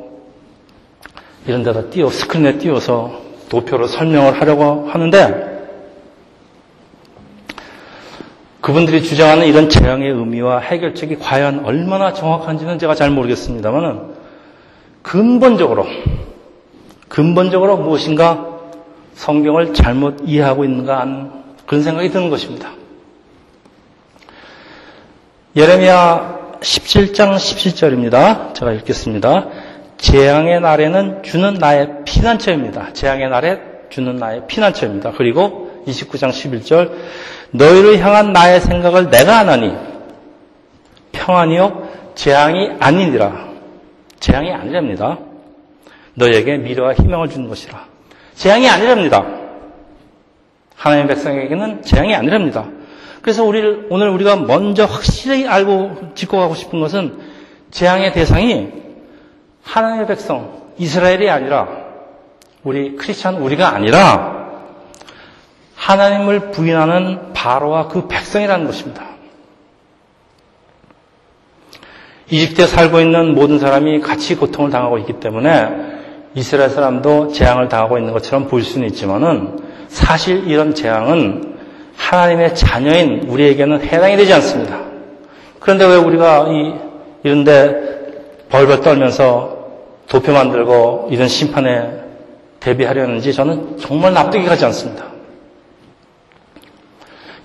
이런 1.47 1.63
데다 1.63 1.91
띄워 1.91 2.09
스크린에 2.11 2.57
띄워서 2.59 3.21
도표로 3.51 3.87
설명을 3.87 4.41
하려고 4.41 4.89
하는데 4.89 5.56
그분들이 8.67 9.01
주장하는 9.01 9.47
이런 9.47 9.69
재앙의 9.69 10.11
의미와 10.11 10.59
해결책이 10.59 11.19
과연 11.19 11.65
얼마나 11.65 12.13
정확한지는 12.13 12.81
제가 12.81 12.97
잘 12.97 13.11
모르겠습니다만은 13.11 14.17
근본적으로 15.03 15.87
근본적으로 17.07 17.77
무엇인가 17.77 18.59
성경을 19.15 19.73
잘못 19.73 20.17
이해하고 20.25 20.65
있는가 20.65 20.99
하는 20.99 21.31
그런 21.65 21.85
생각이 21.85 22.11
드는 22.11 22.29
것입니다. 22.29 22.73
예레미야 25.55 26.57
17장 26.59 27.37
17절입니다. 27.37 28.53
제가 28.53 28.73
읽겠습니다. 28.73 29.47
재앙의 29.97 30.61
날에는 30.61 31.23
주는 31.23 31.55
나의 31.55 32.03
피난처입니다. 32.05 32.95
재앙의 32.95 33.29
날에 33.29 33.61
주는 33.91 34.17
나의 34.17 34.43
피난처입니다. 34.49 35.13
그리고 35.13 35.85
29장 35.87 36.31
11절 36.31 36.91
너희를 37.51 37.99
향한 38.01 38.33
나의 38.33 38.61
생각을 38.61 39.11
내가 39.11 39.39
하나니 39.39 39.75
평안이요 41.13 41.89
재앙이 42.15 42.73
아니니라. 42.81 43.47
재앙이 44.21 44.53
아니랍니다. 44.53 45.19
너에게 46.15 46.57
미래와 46.57 46.95
희망을 46.95 47.29
주는 47.29 47.49
것이라. 47.49 47.85
재앙이 48.35 48.69
아니랍니다. 48.69 49.25
하나님의 50.77 51.09
백성에게는 51.09 51.83
재앙이 51.83 52.15
아니랍니다. 52.15 52.67
그래서 53.23 53.45
우리를 53.45 53.89
오늘 53.91 54.09
우리가 54.11 54.37
먼저 54.37 54.85
확실히 54.85 55.49
알고 55.49 56.13
짚고 56.15 56.39
가고 56.39 56.55
싶은 56.55 56.81
것은 56.81 57.19
재앙의 57.71 58.13
대상이 58.13 58.69
하나님의 59.63 60.07
백성, 60.07 60.63
이스라엘이 60.79 61.29
아니라 61.29 61.69
우리 62.63 62.97
크리스천 62.97 63.37
우리가 63.37 63.75
아니라 63.75 64.37
하나님을 65.75 66.53
부인하는 66.53 67.33
바로와 67.47 67.87
그 67.87 68.09
백성이라는 68.09 68.67
것입니다. 68.67 69.05
이집트에 72.29 72.67
살고 72.67 72.99
있는 72.99 73.37
모든 73.37 73.61
사람이 73.61 74.01
같이 74.01 74.35
고통을 74.35 74.73
당하고 74.73 74.99
있기 74.99 75.21
때문에 75.21 75.69
이스라엘 76.35 76.71
사람도 76.71 77.29
재앙을 77.29 77.69
당하고 77.69 77.99
있는 77.99 78.13
것처럼 78.13 78.49
보일 78.49 78.65
수는 78.65 78.89
있지만은 78.89 79.61
사실 79.87 80.49
이런 80.49 80.75
재앙은 80.75 81.55
하나님의 81.97 82.57
자녀인 82.57 83.29
우리에게는 83.29 83.81
해당이 83.81 84.17
되지 84.17 84.33
않습니다. 84.35 84.81
그런데 85.61 85.87
왜 85.87 85.95
우리가 85.95 86.49
이, 86.49 86.75
이런데 87.23 88.43
벌벌 88.49 88.81
떨면서 88.81 89.57
도표 90.09 90.33
만들고 90.33 91.11
이런 91.13 91.29
심판에 91.29 91.91
대비하려는지 92.59 93.33
저는 93.33 93.79
정말 93.79 94.13
납득이 94.15 94.45
가지 94.47 94.65
않습니다. 94.65 95.16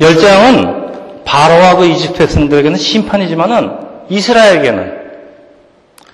열장은 0.01 1.23
바로와 1.23 1.75
그 1.75 1.85
이집트 1.85 2.17
백성들에게는 2.17 2.77
심판이지만은 2.77 3.77
이스라엘에게는 4.09 4.99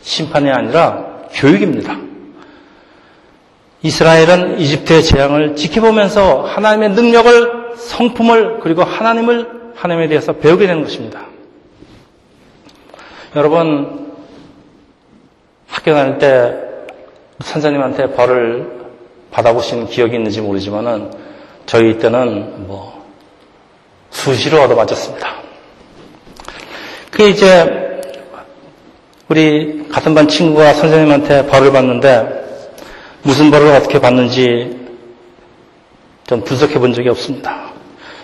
심판이 0.02 0.52
아니라 0.52 1.06
교육입니다. 1.32 1.98
이스라엘은 3.82 4.60
이집트의 4.60 5.04
재앙을 5.04 5.56
지켜보면서 5.56 6.44
하나님의 6.44 6.92
능력을, 6.92 7.76
성품을, 7.78 8.60
그리고 8.60 8.84
하나님을, 8.84 9.72
하나님에 9.76 10.08
대해서 10.08 10.34
배우게 10.34 10.68
되는 10.68 10.84
것입니다. 10.84 11.22
여러분, 13.36 14.14
학교 15.68 15.94
다닐 15.94 16.18
때 16.18 16.56
선생님한테 17.42 18.14
벌을 18.14 18.68
받아보신 19.32 19.88
기억이 19.88 20.16
있는지 20.16 20.42
모르지만은 20.42 21.12
저희 21.66 22.00
때는 22.00 22.68
뭐 22.68 23.07
수시로 24.10 24.62
얻어맞았습니다. 24.62 25.36
그 27.12 27.28
이제 27.28 28.02
우리 29.30 29.88
같은 29.90 30.16
반 30.16 30.28
친구가 30.28 30.74
선생님한테 30.74 31.48
벌을 31.48 31.72
받는데 31.72 32.38
무슨 33.24 33.52
벌을 33.52 33.68
어떻게 33.76 34.00
받는지 34.00 34.78
좀 36.26 36.42
분석해 36.44 36.80
본 36.80 36.94
적이 36.94 37.10
없습니다. 37.10 37.72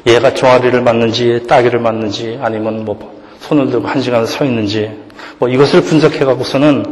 얘가 0.06 0.34
종아리를 0.34 0.80
맞는지 0.82 1.44
따귀를 1.48 1.80
맞는지 1.80 2.40
아니면 2.42 2.86
뭐 2.86 3.22
손을 3.40 3.70
들고 3.70 3.88
한 3.88 4.02
시간 4.02 4.26
서 4.26 4.46
있는지 4.46 4.92
뭐 5.40 5.50
이것을 5.50 5.82
분석해 5.82 6.24
갖고서는 6.26 6.86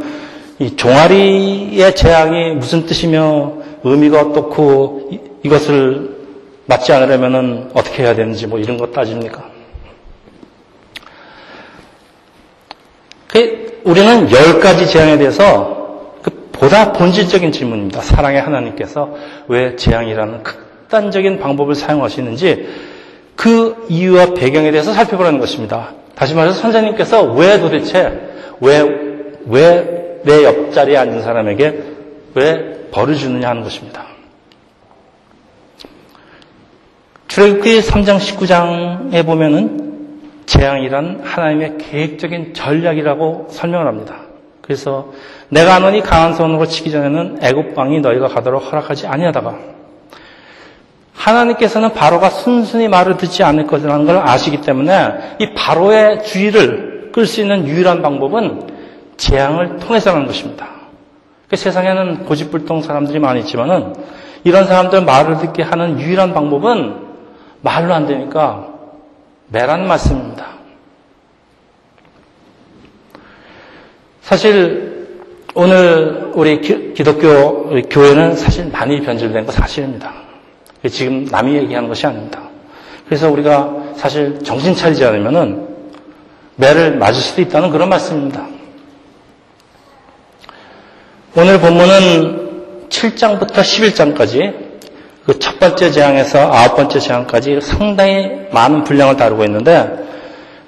이 0.59 0.75
종아리의 0.75 1.95
재앙이 1.95 2.53
무슨 2.55 2.85
뜻이며 2.85 3.53
의미가 3.83 4.21
어떻고 4.21 5.09
이것을 5.43 6.20
맞지 6.71 6.93
않으려면 6.93 7.71
어떻게 7.73 8.03
해야 8.03 8.15
되는지 8.15 8.47
뭐 8.47 8.59
이런 8.59 8.77
거 8.77 8.87
따집니까? 8.87 9.49
그 13.27 13.81
우리는 13.83 14.31
열 14.31 14.59
가지 14.59 14.87
재앙에 14.87 15.17
대해서 15.17 16.13
그 16.21 16.49
보다 16.51 16.93
본질적인 16.93 17.51
질문입니다. 17.51 18.01
사랑의 18.01 18.41
하나님께서 18.41 19.15
왜 19.47 19.75
재앙이라는 19.75 20.43
극단적인 20.43 21.39
방법을 21.39 21.75
사용하시는지 21.75 22.67
그 23.35 23.85
이유와 23.89 24.33
배경에 24.33 24.71
대해서 24.71 24.93
살펴보라는 24.93 25.39
것입니다. 25.39 25.93
다시 26.15 26.35
말해서 26.35 26.59
선생님께서 26.59 27.23
왜 27.33 27.59
도대체 27.59 28.29
왜, 28.59 28.81
왜 29.47 30.01
내 30.23 30.43
옆자리에 30.43 30.97
앉은 30.97 31.21
사람에게 31.23 31.83
왜 32.35 32.87
벌을 32.91 33.15
주느냐 33.15 33.49
하는 33.49 33.63
것입니다. 33.63 34.05
출애굽기 37.31 37.79
3장 37.79 38.17
19장에 38.17 39.25
보면은 39.25 40.19
재앙이란 40.47 41.21
하나님의 41.23 41.77
계획적인 41.77 42.53
전략이라고 42.53 43.47
설명을 43.49 43.87
합니다. 43.87 44.15
그래서 44.61 45.13
내가 45.47 45.79
너니 45.79 46.01
강한 46.01 46.33
손으로 46.33 46.65
치기 46.65 46.91
전에는 46.91 47.37
애굽 47.41 47.77
왕이 47.77 48.01
너희가 48.01 48.27
가도록 48.27 48.69
허락하지 48.69 49.07
아니하다가 49.07 49.57
하나님께서는 51.13 51.93
바로가 51.93 52.29
순순히 52.29 52.89
말을 52.89 53.15
듣지 53.15 53.43
않을 53.43 53.65
것이라는 53.65 54.05
걸 54.05 54.17
아시기 54.17 54.59
때문에 54.59 55.37
이 55.39 55.53
바로의 55.53 56.25
주의를 56.25 57.11
끌 57.13 57.25
수 57.25 57.39
있는 57.39 57.65
유일한 57.65 58.01
방법은 58.01 58.67
재앙을 59.15 59.77
통해서라는 59.77 60.27
것입니다. 60.27 60.67
그 61.47 61.55
세상에는 61.55 62.25
고집불통 62.25 62.81
사람들이 62.81 63.19
많이 63.19 63.39
있지만은 63.39 63.93
이런 64.43 64.67
사람들 64.67 65.05
말을 65.05 65.37
듣게 65.37 65.63
하는 65.63 65.97
유일한 65.97 66.33
방법은 66.33 67.10
말로 67.61 67.93
안 67.93 68.07
되니까 68.07 68.67
매라는 69.49 69.87
말씀입니다. 69.87 70.47
사실 74.21 74.91
오늘 75.53 76.31
우리 76.33 76.61
기독교 76.93 77.69
교회는 77.89 78.35
사실 78.37 78.69
많이 78.69 79.01
변질된 79.01 79.45
거 79.45 79.51
사실입니다. 79.51 80.13
지금 80.89 81.25
남이 81.25 81.55
얘기하는 81.55 81.89
것이 81.89 82.07
아닙니다. 82.07 82.41
그래서 83.05 83.29
우리가 83.29 83.93
사실 83.97 84.41
정신 84.43 84.73
차리지 84.73 85.03
않으면은 85.05 85.67
매를 86.55 86.97
맞을 86.97 87.21
수도 87.21 87.41
있다는 87.41 87.69
그런 87.69 87.89
말씀입니다. 87.89 88.47
오늘 91.35 91.59
본문은 91.59 92.87
7장부터 92.89 93.55
11장까지 93.55 94.60
그 95.25 95.37
첫 95.37 95.59
번째 95.59 95.91
재앙에서 95.91 96.51
아홉 96.51 96.75
번째 96.75 96.99
재앙까지 96.99 97.61
상당히 97.61 98.31
많은 98.51 98.83
분량을 98.83 99.17
다루고 99.17 99.43
있는데 99.45 100.01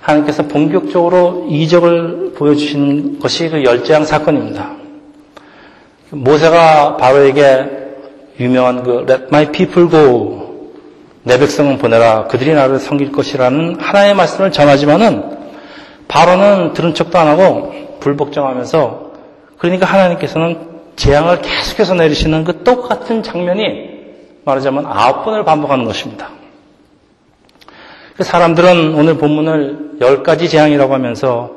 하나님께서 0.01 0.43
본격적으로 0.43 1.48
이적을 1.50 2.33
보여주신 2.36 3.19
것이 3.19 3.50
그 3.50 3.63
열재앙 3.63 4.05
사건입니다. 4.05 4.75
모세가 6.12 6.98
바로에게 6.98 7.65
유명한 8.39 8.83
그 8.83 9.05
Let 9.10 9.25
my 9.29 9.51
people 9.51 9.89
go 9.89 10.69
내 11.24 11.39
백성은 11.39 11.77
보내라 11.77 12.27
그들이 12.27 12.53
나를 12.53 12.79
섬길 12.79 13.12
것이라는 13.13 13.79
하나의 13.79 14.13
말씀을 14.13 14.51
전하지만은 14.51 15.38
바로는 16.07 16.74
들은 16.74 16.93
척도 16.93 17.17
안 17.17 17.27
하고 17.27 17.74
불복종하면서 18.01 19.13
그러니까 19.57 19.88
하나님께서는 19.88 20.74
재앙을 20.98 21.41
계속해서 21.41 21.95
내리시는 21.95 22.43
그 22.43 22.63
똑같은 22.63 23.24
장면이 23.24 23.92
말하자면 24.45 24.85
아홉 24.88 25.23
번을 25.25 25.43
반복하는 25.45 25.85
것입니다. 25.85 26.29
그 28.17 28.23
사람들은 28.23 28.93
오늘 28.93 29.17
본문을 29.17 29.97
열 30.01 30.23
가지 30.23 30.47
재앙이라고 30.50 30.93
하면서 30.93 31.51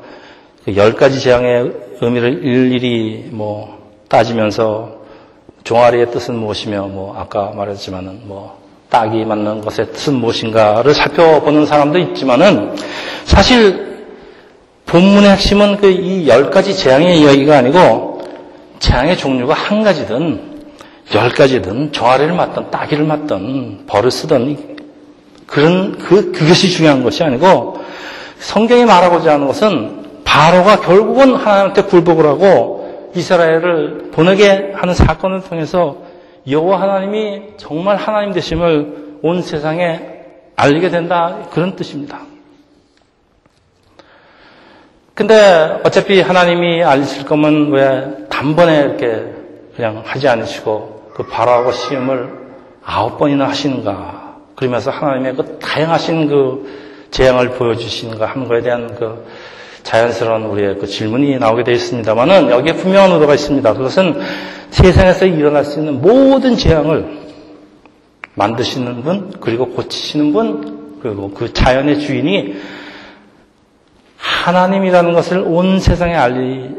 그열 0.64 0.94
가지 0.94 1.20
재앙의 1.20 1.72
의미를 2.00 2.44
일일이 2.44 3.28
뭐 3.30 3.78
따지면서 4.08 4.96
종아리의 5.64 6.10
뜻은 6.12 6.34
무엇이며 6.36 6.86
뭐 6.88 7.16
아까 7.18 7.50
말했지만은 7.54 8.22
뭐 8.24 8.58
딱이 8.88 9.24
맞는 9.24 9.60
것의 9.62 9.88
뜻은 9.92 10.14
무엇인가를 10.14 10.94
살펴보는 10.94 11.66
사람도 11.66 11.98
있지만은 11.98 12.74
사실 13.24 14.06
본문의 14.86 15.30
핵심은 15.32 15.78
그 15.78 15.90
이 15.90 16.28
열 16.28 16.50
가지 16.50 16.74
재앙의 16.76 17.20
이야기가 17.20 17.58
아니고 17.58 18.22
재앙의 18.78 19.16
종류가 19.18 19.54
한 19.54 19.82
가지든 19.82 20.55
열 21.14 21.30
가지든 21.30 21.92
종아리를 21.92 22.34
맞든 22.34 22.70
따기를 22.70 23.04
맞든 23.04 23.86
벌을 23.86 24.10
쓰든 24.10 24.76
그런 25.46 25.96
그 25.98 26.32
그것이 26.32 26.70
중요한 26.70 27.04
것이 27.04 27.22
아니고 27.22 27.80
성경이 28.38 28.84
말하고자 28.84 29.34
하는 29.34 29.46
것은 29.46 30.22
바로가 30.24 30.80
결국은 30.80 31.34
하나님한테 31.34 31.82
굴복을 31.82 32.26
하고 32.26 33.10
이스라엘을 33.14 34.10
보내게 34.12 34.72
하는 34.74 34.94
사건을 34.94 35.42
통해서 35.42 35.98
여호와 36.48 36.80
하나님이 36.80 37.56
정말 37.56 37.96
하나님 37.96 38.32
되심을 38.32 39.18
온 39.22 39.42
세상에 39.42 40.00
알리게 40.56 40.90
된다 40.90 41.38
그런 41.50 41.76
뜻입니다. 41.76 42.20
근데 45.14 45.80
어차피 45.82 46.20
하나님이 46.20 46.84
알리실 46.84 47.24
거면 47.24 47.70
왜 47.70 48.26
단번에 48.28 48.80
이렇게 48.80 49.24
그냥 49.74 50.02
하지 50.04 50.28
않으시고 50.28 50.95
그 51.16 51.22
바로하고 51.22 51.72
시험을 51.72 52.30
아홉 52.84 53.16
번이나 53.16 53.48
하시는가? 53.48 54.36
그러면서 54.54 54.90
하나님의 54.90 55.34
그 55.36 55.58
다양하신 55.58 56.28
그 56.28 57.06
재앙을 57.10 57.52
보여주시는가 57.52 58.26
하는 58.26 58.46
것에 58.46 58.60
대한 58.60 58.94
그 58.94 59.24
자연스러운 59.82 60.42
우리의 60.42 60.76
그 60.76 60.86
질문이 60.86 61.38
나오게 61.38 61.64
되어 61.64 61.74
있습니다만은 61.74 62.50
여기에 62.50 62.74
분명한 62.74 63.12
의도가 63.12 63.32
있습니다. 63.32 63.72
그것은 63.72 64.20
세상에서 64.68 65.24
일어날 65.24 65.64
수 65.64 65.78
있는 65.78 66.02
모든 66.02 66.54
재앙을 66.54 67.18
만드시는 68.34 69.02
분, 69.02 69.32
그리고 69.40 69.70
고치시는 69.70 70.34
분, 70.34 70.98
그리고 71.00 71.30
그 71.30 71.50
자연의 71.50 72.00
주인이 72.00 72.56
하나님이라는 74.18 75.14
것을 75.14 75.38
온 75.38 75.80
세상에 75.80 76.14
알리, 76.14 76.74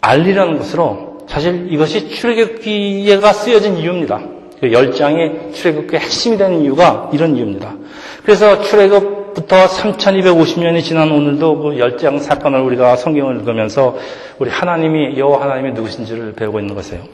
알리라는 0.00 0.58
것으로 0.58 1.09
사실 1.30 1.68
이것이 1.70 2.08
출애굽기가 2.08 3.32
쓰여진 3.32 3.76
이유입니다. 3.78 4.20
그 4.60 4.72
열장의 4.72 5.52
출애굽의 5.52 6.00
핵심이 6.00 6.36
되는 6.36 6.60
이유가 6.60 7.08
이런 7.12 7.36
이유입니다. 7.36 7.72
그래서 8.24 8.60
출애굽부터 8.62 9.68
3250년이 9.68 10.82
지난 10.82 11.12
오늘도 11.12 11.58
그 11.58 11.78
열장 11.78 12.18
사건을 12.18 12.60
우리가 12.62 12.96
성경을 12.96 13.36
읽으면서 13.36 13.96
우리 14.40 14.50
하나님이 14.50 15.16
여호와 15.18 15.42
하나님이 15.42 15.72
누구신지를 15.74 16.32
배우고 16.32 16.58
있는 16.58 16.74
것이에요. 16.74 17.04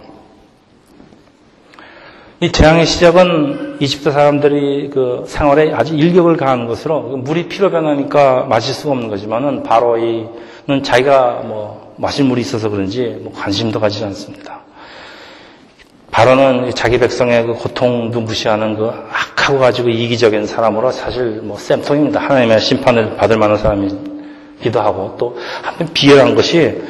이 2.41 2.51
재앙의 2.51 2.87
시작은 2.87 3.77
이집트 3.81 4.13
사람들이 4.13 4.91
그 4.95 5.25
생활에 5.27 5.75
아주 5.75 5.95
일격을 5.95 6.39
가하는 6.39 6.67
것으로 6.67 7.19
물이 7.19 7.49
피로 7.49 7.71
변하니까 7.71 8.47
마실 8.49 8.73
수가 8.73 8.93
없는 8.93 9.09
거지만은 9.11 9.63
바로 9.63 9.99
이는 9.99 10.83
자기가 10.83 11.43
뭐 11.45 11.86
마실 11.97 12.25
물이 12.25 12.41
있어서 12.41 12.69
그런지 12.69 13.19
뭐 13.23 13.33
관심도 13.33 13.81
가지지 13.81 14.05
않습니다. 14.05 14.61
바로는 16.11 16.71
자기 16.75 16.99
백성의 16.99 17.47
그 17.47 17.55
고통도 17.55 18.21
무시하는 18.23 18.77
그 18.77 18.87
악하고 18.89 19.59
가지고 19.59 19.91
이기적인 19.91 20.47
사람으로 20.47 20.91
사실 20.91 21.41
뭐 21.43 21.59
쌤통입니다. 21.59 22.21
하나님의 22.21 22.61
심판을 22.61 23.17
받을 23.17 23.37
만한 23.37 23.59
사람이기도 23.59 24.81
하고 24.81 25.17
또 25.19 25.37
한편 25.63 25.89
비열한 25.93 26.35
것이 26.35 26.81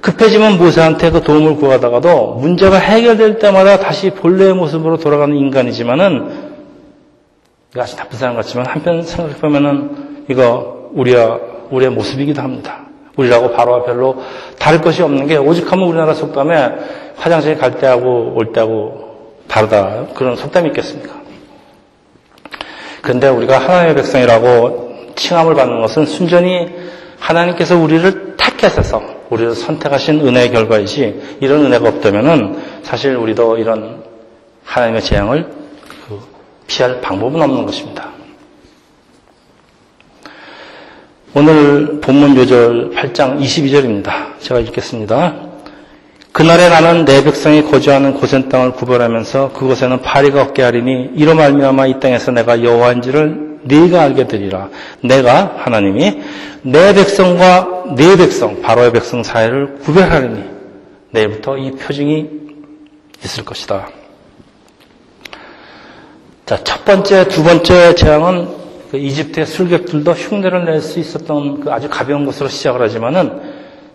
급해지면 0.00 0.58
모세한테 0.58 1.10
그 1.12 1.22
도움을 1.22 1.56
구하다가도 1.56 2.34
문제가 2.40 2.76
해결될 2.76 3.38
때마다 3.38 3.78
다시 3.78 4.10
본래의 4.10 4.54
모습으로 4.54 4.98
돌아가는 4.98 5.36
인간이지만은 5.36 6.52
아주 7.76 7.96
나쁜 7.96 8.18
사람 8.18 8.34
같지만 8.34 8.66
한편 8.66 9.04
생각해보면은 9.04 10.24
이거 10.28 10.90
우리와 10.92 11.38
우리의 11.70 11.92
모습이기도 11.92 12.42
합니다. 12.42 12.86
우리라고 13.16 13.52
바로와 13.52 13.84
별로 13.84 14.22
다를 14.58 14.80
것이 14.80 15.02
없는 15.02 15.26
게 15.26 15.36
오직하면 15.36 15.86
우리나라 15.86 16.14
속담에 16.14 16.72
화장실 17.16 17.58
갈 17.58 17.78
때하고 17.78 18.34
올 18.36 18.52
때하고 18.52 19.36
다르다. 19.48 20.06
그런 20.14 20.36
속담이 20.36 20.68
있겠습니까? 20.68 21.20
그런데 23.02 23.28
우리가 23.28 23.58
하나님의 23.58 23.96
백성이라고 23.96 25.12
칭함을 25.16 25.54
받는 25.54 25.80
것은 25.80 26.06
순전히 26.06 26.68
하나님께서 27.18 27.76
우리를 27.76 28.36
택해서 28.36 29.02
우리를 29.30 29.54
선택하신 29.54 30.26
은혜의 30.26 30.50
결과이지 30.50 31.38
이런 31.40 31.66
은혜가 31.66 31.88
없다면은 31.88 32.62
사실 32.82 33.16
우리도 33.16 33.58
이런 33.58 34.02
하나님의 34.64 35.02
재앙을 35.02 35.48
그 36.08 36.20
피할 36.66 37.00
방법은 37.00 37.40
없는 37.40 37.66
것입니다. 37.66 38.10
오늘 41.34 41.98
본문 42.02 42.36
요절 42.36 42.90
8장 42.90 43.40
22절입니다. 43.40 44.38
제가 44.38 44.60
읽겠습니다. 44.60 45.34
그날에 46.30 46.68
나는 46.68 47.06
내 47.06 47.24
백성이 47.24 47.64
거주하는 47.64 48.12
고센 48.12 48.50
땅을 48.50 48.72
구별하면서 48.72 49.52
그곳에는 49.54 50.02
파리가 50.02 50.42
없게 50.42 50.60
하리니 50.60 51.12
이로 51.14 51.34
말미암아 51.34 51.86
이 51.86 52.00
땅에서 52.00 52.32
내가 52.32 52.62
여호와인지를 52.62 53.60
네가 53.62 54.02
알게 54.02 54.28
되리라. 54.28 54.68
내가 55.00 55.54
하나님이 55.56 56.20
내 56.64 56.92
백성과 56.92 57.94
네 57.96 58.14
백성 58.18 58.60
바로의 58.60 58.92
백성 58.92 59.22
사이를 59.22 59.78
구별하리니 59.78 60.44
내일부터 61.12 61.56
이 61.56 61.70
표징이 61.70 62.28
있을 63.24 63.46
것이다. 63.46 63.88
자, 66.44 66.62
첫 66.62 66.84
번째, 66.84 67.26
두 67.28 67.42
번째 67.42 67.94
재앙은 67.94 68.61
그 68.92 68.98
이집트의 68.98 69.46
술객들도 69.46 70.12
흉내를 70.12 70.66
낼 70.66 70.82
수 70.82 71.00
있었던 71.00 71.60
그 71.60 71.72
아주 71.72 71.88
가벼운 71.88 72.26
것으로 72.26 72.50
시작을 72.50 72.82
하지만은 72.82 73.40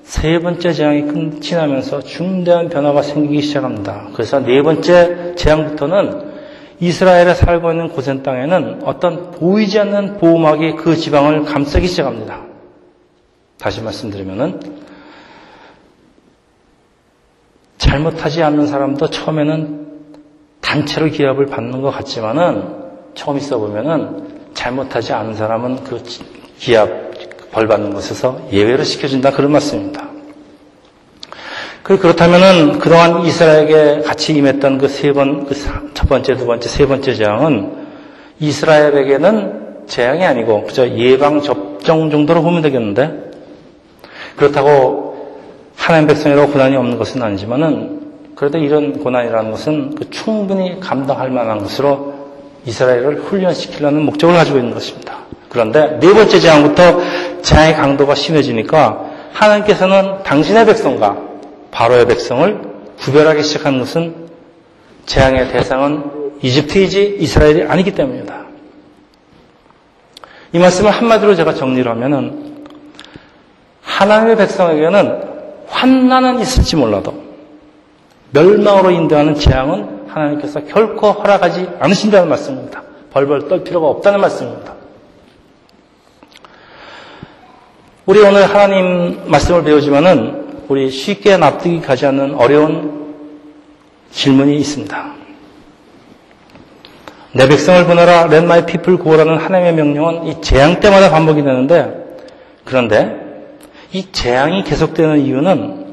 세 0.01 0.39
번째 0.39 0.73
재앙이 0.73 1.03
끝이 1.03 1.51
나면서 1.51 2.01
중대한 2.01 2.67
변화가 2.69 3.03
생기기 3.03 3.43
시작합니다. 3.43 4.07
그래서 4.13 4.39
네 4.39 4.63
번째 4.63 5.35
재앙부터는 5.35 6.31
이스라엘에 6.79 7.35
살고 7.35 7.71
있는 7.71 7.89
고센 7.89 8.23
땅에는 8.23 8.81
어떤 8.85 9.29
보이지 9.29 9.77
않는 9.77 10.17
보호막이 10.17 10.77
그 10.77 10.95
지방을 10.95 11.43
감싸기 11.43 11.85
시작합니다. 11.85 12.41
다시 13.59 13.83
말씀드리면은 13.83 14.59
잘못하지 17.77 18.41
않는 18.41 18.65
사람도 18.65 19.11
처음에는 19.11 19.87
단체로 20.61 21.07
기합을 21.09 21.45
받는 21.45 21.83
것 21.83 21.91
같지만은 21.91 22.63
처음 23.13 23.37
있어 23.37 23.59
보면은 23.59 24.36
잘못하지 24.57 25.13
않은 25.13 25.35
사람은 25.35 25.83
그 25.83 26.01
기합 26.57 26.89
벌 27.51 27.67
받는 27.67 27.93
것에서 27.93 28.41
예외로 28.51 28.83
시켜준다 28.83 29.31
그런 29.31 29.51
말씀입니다. 29.51 30.07
그 31.83 31.97
그렇다면은 31.97 32.79
그동안 32.79 33.23
이스라엘에게 33.23 34.01
같이 34.01 34.33
임했던 34.33 34.77
그 34.79 34.87
세 34.89 35.13
번, 35.13 35.45
그 35.45 35.55
첫 35.93 36.09
번째, 36.09 36.35
두 36.35 36.45
번째, 36.45 36.67
세 36.67 36.85
번째 36.85 37.13
재앙은 37.13 37.87
이스라엘에게는 38.39 39.85
재앙이 39.87 40.25
아니고 40.25 40.63
그저 40.65 40.87
예방 40.89 41.41
접종 41.41 42.09
정도로 42.09 42.41
보면 42.41 42.61
되겠는데 42.63 43.31
그렇다고 44.35 45.37
하나님 45.75 46.07
백성이라고 46.07 46.51
고난이 46.51 46.75
없는 46.75 46.97
것은 46.97 47.21
아니지만은 47.23 48.01
그래도 48.35 48.57
이런 48.57 48.99
고난이라는 48.99 49.51
것은 49.51 49.95
그 49.95 50.09
충분히 50.09 50.79
감당할 50.79 51.29
만한 51.29 51.59
것으로 51.59 52.16
이스라엘을 52.65 53.21
훈련시키려는 53.21 54.03
목적을 54.03 54.35
가지고 54.35 54.57
있는 54.57 54.73
것입니다. 54.73 55.19
그런데 55.49 55.97
네 55.99 56.13
번째 56.13 56.39
재앙부터 56.39 57.01
재앙의 57.41 57.75
강도가 57.75 58.15
심해지니까 58.15 59.05
하나님께서는 59.33 60.23
당신의 60.23 60.65
백성과 60.65 61.17
바로의 61.71 62.05
백성을 62.07 62.61
구별하기 62.99 63.43
시작한 63.43 63.79
것은 63.79 64.27
재앙의 65.05 65.51
대상은 65.51 66.03
이집트이지 66.41 67.17
이스라엘이 67.19 67.63
아니기 67.63 67.93
때문입니다. 67.93 68.45
이 70.53 70.59
말씀을 70.59 70.91
한마디로 70.91 71.35
제가 71.35 71.53
정리를 71.53 71.89
하면은 71.89 72.65
하나님의 73.81 74.37
백성에게는 74.37 75.21
환난은 75.67 76.39
있을지 76.39 76.75
몰라도 76.75 77.26
멸망으로 78.31 78.91
인도하는 78.91 79.35
재앙은 79.35 80.07
하나님께서 80.07 80.61
결코 80.65 81.11
허락하지 81.11 81.69
않으신다는 81.79 82.29
말씀입니다. 82.29 82.83
벌벌 83.11 83.47
떨 83.47 83.63
필요가 83.63 83.87
없다는 83.87 84.19
말씀입니다. 84.19 84.73
우리 88.05 88.21
오늘 88.21 88.49
하나님 88.49 89.29
말씀을 89.29 89.63
배우지만은 89.63 90.63
우리 90.69 90.89
쉽게 90.89 91.37
납득이 91.37 91.81
가지 91.81 92.05
않는 92.05 92.35
어려운 92.35 93.15
질문이 94.11 94.57
있습니다. 94.57 95.13
내 97.33 97.47
백성을 97.47 97.85
보내라, 97.85 98.27
let 98.31 98.37
my 98.37 98.65
people 98.65 99.01
go라는 99.01 99.37
하나님의 99.37 99.73
명령은 99.73 100.25
이 100.25 100.41
재앙 100.41 100.79
때마다 100.79 101.09
반복이 101.09 101.43
되는데, 101.43 102.17
그런데 102.63 103.15
이 103.91 104.11
재앙이 104.11 104.63
계속되는 104.63 105.19
이유는 105.19 105.86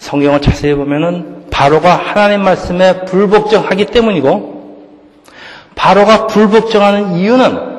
성경을 0.00 0.40
자세히 0.40 0.74
보면은 0.74 1.44
바로가 1.50 1.94
하나님 1.94 2.42
말씀에 2.42 3.04
불복종하기 3.04 3.86
때문이고 3.86 4.60
바로가 5.74 6.26
불복종하는 6.26 7.16
이유는 7.16 7.70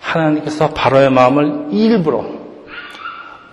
하나님께서 0.00 0.68
바로의 0.68 1.10
마음을 1.10 1.68
일부러 1.70 2.24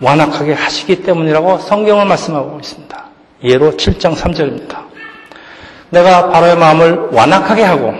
완악하게 0.01 0.53
하시기 0.53 1.03
때문이라고 1.03 1.59
성경을 1.59 2.05
말씀하고 2.05 2.59
있습니다. 2.59 3.03
예로 3.43 3.71
7장 3.71 4.15
3절입니다. 4.15 4.83
내가 5.91 6.29
바로의 6.29 6.57
마음을 6.57 7.09
완악하게 7.11 7.63
하고 7.63 7.93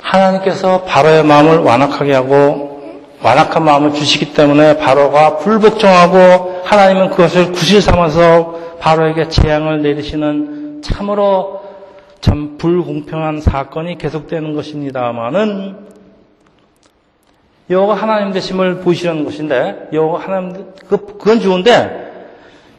하나님께서 0.00 0.82
바로의 0.82 1.24
마음을 1.24 1.58
완악하게 1.58 2.12
하고 2.12 2.77
완악한 3.22 3.64
마음을 3.64 3.92
주시기 3.92 4.32
때문에 4.32 4.78
바로가 4.78 5.38
불복종하고 5.38 6.62
하나님은 6.64 7.10
그것을 7.10 7.52
구실 7.52 7.82
삼아서 7.82 8.58
바로에게 8.80 9.28
재앙을 9.28 9.82
내리시는 9.82 10.82
참으로 10.82 11.62
참 12.20 12.58
불공평한 12.58 13.40
사건이 13.40 13.98
계속되는 13.98 14.54
것입니다만은 14.54 15.88
여호가 17.70 17.94
하나님 17.94 18.32
되심을 18.32 18.80
보시려는 18.80 19.24
것인데 19.24 19.88
여호가 19.92 20.20
하나님 20.20 20.72
그 20.88 20.96
그건 21.18 21.40
좋은데 21.40 22.06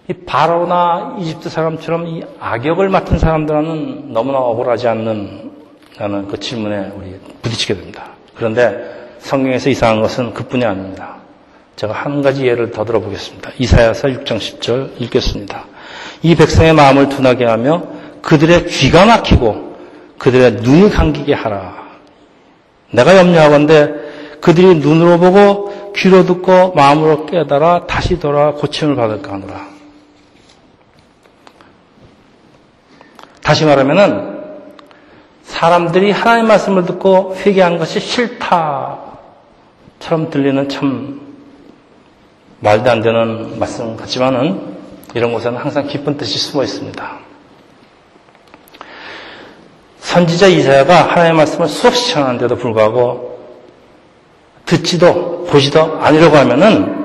이 0.10 0.14
바로나 0.14 1.18
이집트 1.20 1.50
사람처럼 1.50 2.08
이 2.08 2.24
악역을 2.40 2.90
맡은 2.90 3.20
사람들은 3.20 4.12
너무나 4.12 4.40
억울하지 4.40 4.88
않는 4.88 5.52
라는 5.98 6.28
그 6.28 6.40
질문에 6.40 6.94
우리 6.96 7.20
부딪히게 7.42 7.76
됩니다. 7.76 8.06
그런데 8.36 8.99
성경에서 9.20 9.70
이상한 9.70 10.02
것은 10.02 10.34
그뿐이 10.34 10.66
아닙니다. 10.66 11.18
제가 11.76 11.94
한 11.94 12.22
가지 12.22 12.46
예를 12.46 12.72
더 12.72 12.84
들어보겠습니다. 12.84 13.52
이사야서 13.58 14.10
6장 14.10 14.38
10절 14.38 15.02
읽겠습니다. 15.02 15.66
이 16.22 16.36
백성의 16.36 16.74
마음을 16.74 17.10
둔하게 17.10 17.46
하며 17.46 17.84
그들의 18.22 18.66
귀가 18.68 19.06
막히고 19.06 19.78
그들의 20.18 20.62
눈이 20.62 20.90
감기게 20.90 21.34
하라. 21.34 21.88
내가 22.92 23.18
염려하건대 23.18 23.94
그들이 24.42 24.76
눈으로 24.76 25.20
보고 25.20 25.94
귀로 25.96 26.26
듣고 26.26 26.74
마음으로 26.74 27.26
깨달아 27.26 27.88
다시 27.88 28.20
돌아 28.20 28.54
고침을 28.54 28.96
받을까 28.96 29.34
하노라. 29.34 29.68
다시 33.42 33.66
말하면은 33.66 34.40
사람들이 35.44 36.12
하나님 36.12 36.48
말씀을 36.48 36.86
듣고 36.86 37.36
회개한 37.36 37.78
것이 37.80 38.00
싫다. 38.00 39.09
처럼 40.00 40.30
들리는 40.30 40.70
참 40.70 41.22
말도 42.62 42.90
안 42.90 43.02
되는 43.02 43.60
말씀 43.60 43.96
같지만은 43.96 44.78
이런 45.14 45.34
곳에는 45.34 45.58
항상 45.58 45.88
깊은 45.88 46.18
뜻이 46.18 46.38
숨어 46.40 46.64
있습니다. 46.64 47.20
선지자 50.00 50.48
이사야가 50.48 51.10
하나님의 51.10 51.34
말씀을 51.34 51.68
수없이 51.68 52.12
전하는데도 52.12 52.56
불구하고 52.56 53.40
듣지도 54.66 55.46
보지도 55.46 56.00
아니려고 56.02 56.38
하면은 56.38 57.00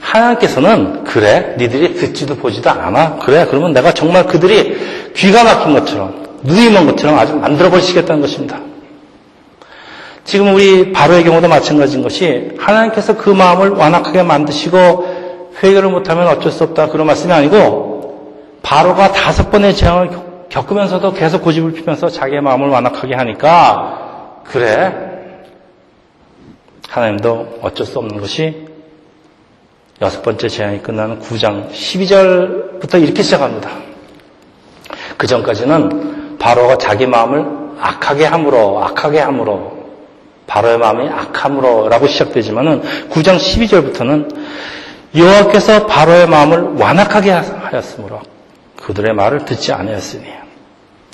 하나님께서는 0.00 1.04
그래 1.04 1.56
니들이 1.58 1.94
듣지도 1.94 2.36
보지도 2.36 2.70
않아 2.70 3.16
그래 3.16 3.46
그러면 3.48 3.72
내가 3.72 3.92
정말 3.92 4.26
그들이 4.26 4.76
귀가 5.14 5.42
막힌 5.44 5.72
것처럼 5.72 6.26
눈이 6.42 6.70
먼 6.70 6.86
것처럼 6.86 7.18
아주 7.18 7.34
만들어 7.34 7.70
버리시겠다는 7.70 8.20
것입니다. 8.20 8.60
지금 10.26 10.52
우리 10.54 10.92
바로의 10.92 11.22
경우도 11.22 11.48
마찬가지인 11.48 12.02
것이 12.02 12.50
하나님께서 12.58 13.16
그 13.16 13.30
마음을 13.30 13.70
완악하게 13.70 14.24
만드시고 14.24 15.54
회개를 15.62 15.88
못하면 15.88 16.26
어쩔 16.26 16.50
수 16.50 16.64
없다 16.64 16.88
그런 16.88 17.06
말씀이 17.06 17.32
아니고 17.32 18.58
바로가 18.62 19.12
다섯 19.12 19.52
번의 19.52 19.76
재앙을 19.76 20.10
겪으면서도 20.48 21.12
계속 21.12 21.42
고집을 21.42 21.72
피면서 21.74 22.08
자기의 22.08 22.40
마음을 22.40 22.68
완악하게 22.68 23.14
하니까 23.14 24.42
그래 24.44 24.92
하나님도 26.88 27.58
어쩔 27.62 27.86
수 27.86 27.98
없는 28.00 28.20
것이 28.20 28.66
여섯 30.02 30.22
번째 30.22 30.48
재앙이 30.48 30.80
끝나는 30.80 31.20
9장 31.20 31.70
12절부터 31.70 33.00
이렇게 33.00 33.22
시작합니다. 33.22 33.70
그 35.16 35.28
전까지는 35.28 36.38
바로가 36.38 36.78
자기 36.78 37.06
마음을 37.06 37.46
악하게 37.80 38.24
함으로 38.26 38.82
악하게 38.82 39.20
함으로 39.20 39.75
바로의 40.46 40.78
마음이 40.78 41.08
악함으로라고 41.08 42.06
시작되지만은 42.06 42.82
9장 43.10 43.36
12절부터는 43.36 44.34
여호와께서 45.14 45.86
바로의 45.86 46.28
마음을 46.28 46.74
완악하게 46.78 47.30
하였으므로 47.30 48.20
그들의 48.76 49.14
말을 49.14 49.44
듣지 49.44 49.72
아니었으니 49.72 50.24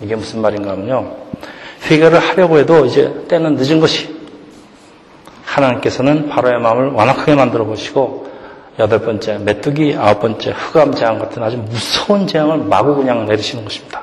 이게 0.03 0.17
무슨 0.17 0.41
말인가 0.43 0.73
하면요. 0.73 1.17
회개를 1.91 2.19
하려고 2.19 2.59
해도 2.59 2.85
이제 2.85 3.25
때는 3.29 3.57
늦은 3.57 3.81
것이 3.81 4.15
하나님께서는 5.45 6.29
바로의 6.29 6.61
마음을 6.61 6.91
완악하게 6.91 7.35
만들어 7.35 7.65
보시고 7.65 8.31
여덟 8.79 9.01
번째 9.01 9.39
메뚜기, 9.39 9.97
아홉 9.99 10.21
번째 10.21 10.55
흑암 10.57 10.95
재앙 10.95 11.19
같은 11.19 11.43
아주 11.43 11.59
무서운 11.59 12.27
재앙을 12.27 12.59
마구 12.59 12.95
그냥 12.97 13.27
내리시는 13.27 13.65
것입니다. 13.65 14.01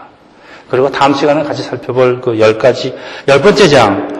그리고 0.70 0.92
다음 0.92 1.14
시간에 1.16 1.44
같이 1.44 1.64
살펴볼 1.64 2.22
그 2.22 2.40
열 2.40 2.58
가지 2.58 2.96
열 3.28 3.42
번째 3.42 3.68
재앙 3.68 4.19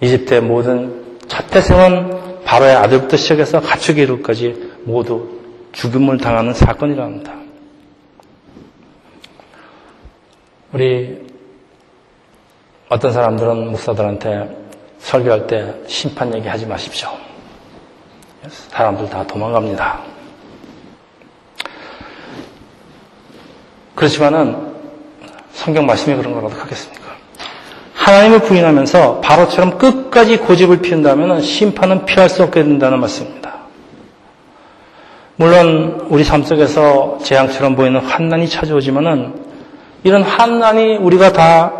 이집트의 0.00 0.42
모든 0.42 1.18
첫 1.28 1.48
태생은 1.48 2.44
바로의 2.44 2.76
아들부터 2.76 3.16
시작해서 3.16 3.60
가축의 3.60 4.04
이루까지 4.04 4.72
모두 4.84 5.40
죽음을 5.72 6.18
당하는 6.18 6.54
사건이랍니다. 6.54 7.34
우리 10.72 11.26
어떤 12.88 13.12
사람들은 13.12 13.70
목사들한테 13.70 14.66
설교할 14.98 15.46
때 15.46 15.74
심판 15.86 16.34
얘기 16.34 16.46
하지 16.48 16.66
마십시오. 16.66 17.08
사람들 18.48 19.10
다 19.10 19.26
도망갑니다. 19.26 20.02
그렇지만은 23.94 24.74
성경 25.52 25.86
말씀이 25.86 26.16
그런 26.16 26.34
거라도 26.34 26.54
하겠습니까? 26.60 27.05
하나님을 28.06 28.38
부인하면서 28.38 29.20
바로처럼 29.20 29.78
끝까지 29.78 30.36
고집을 30.36 30.80
피운다면 30.80 31.40
심판은 31.40 32.04
피할 32.04 32.28
수 32.28 32.44
없게 32.44 32.62
된다는 32.62 33.00
말씀입니다. 33.00 33.54
물론 35.34 36.06
우리 36.08 36.22
삶 36.22 36.44
속에서 36.44 37.18
재앙처럼 37.24 37.74
보이는 37.74 37.98
환난이 37.98 38.48
찾아오지만은 38.48 39.34
이런 40.04 40.22
환난이 40.22 40.98
우리가 40.98 41.32
다 41.32 41.72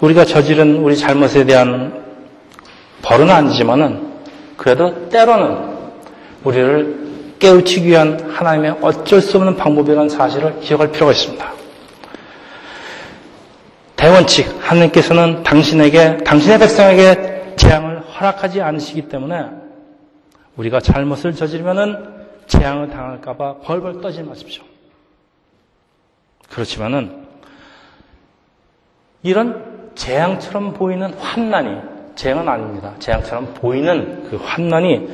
우리가 0.00 0.24
저지른 0.24 0.76
우리 0.76 0.96
잘못에 0.96 1.44
대한 1.46 2.00
벌은 3.02 3.28
아니지만은 3.28 4.12
그래도 4.56 5.08
때로는 5.08 5.56
우리를 6.44 7.02
깨우치기 7.40 7.88
위한 7.88 8.32
하나님의 8.32 8.76
어쩔 8.82 9.20
수 9.20 9.36
없는 9.36 9.56
방법이라는 9.56 10.08
사실을 10.08 10.60
기억할 10.60 10.92
필요가 10.92 11.10
있습니다. 11.10 11.61
대원칙, 14.02 14.48
하나님께서는 14.60 15.44
당신에게, 15.44 16.24
당신의 16.24 16.58
백성에게 16.58 17.54
재앙을 17.54 18.00
허락하지 18.00 18.60
않으시기 18.60 19.02
때문에 19.02 19.44
우리가 20.56 20.80
잘못을 20.80 21.36
저지르면은 21.36 22.04
재앙을 22.48 22.90
당할까봐 22.90 23.58
벌벌 23.58 24.00
떠지 24.00 24.24
마십시오. 24.24 24.64
그렇지만은 26.50 27.26
이런 29.22 29.92
재앙처럼 29.94 30.74
보이는 30.74 31.14
환난이 31.14 31.80
재앙은 32.16 32.48
아닙니다. 32.48 32.94
재앙처럼 32.98 33.54
보이는 33.54 34.28
그 34.28 34.36
환난이 34.36 35.10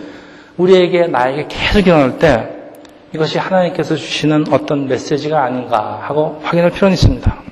우리에게 0.57 1.09
나에게 1.09 1.47
계속 1.49 1.87
일어날 1.87 2.19
때 2.19 2.73
이것이 3.13 3.37
하나님께서 3.37 3.97
주시는 3.97 4.47
어떤 4.51 4.89
메시지가 4.89 5.43
아닌가 5.45 6.01
하고 6.03 6.41
확인할 6.43 6.71
필요는 6.71 6.95
있습니다. 6.95 7.48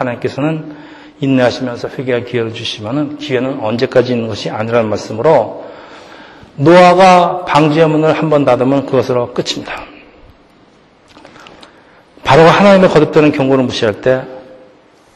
하나님께서는 0.00 0.74
인내하시면서 1.20 1.88
회개할 1.88 2.24
기회를 2.24 2.54
주시면은 2.54 3.18
기회는 3.18 3.60
언제까지 3.60 4.12
있는 4.12 4.28
것이 4.28 4.48
아니라는 4.50 4.88
말씀으로 4.88 5.66
노아가 6.56 7.44
방주의 7.44 7.86
문을 7.88 8.14
한 8.14 8.30
번 8.30 8.44
닫으면 8.44 8.86
그것으로 8.86 9.32
끝입니다. 9.34 9.84
바로가 12.24 12.50
하나님의 12.50 12.88
거듭되는 12.90 13.32
경고를 13.32 13.64
무시할 13.64 14.00
때 14.00 14.22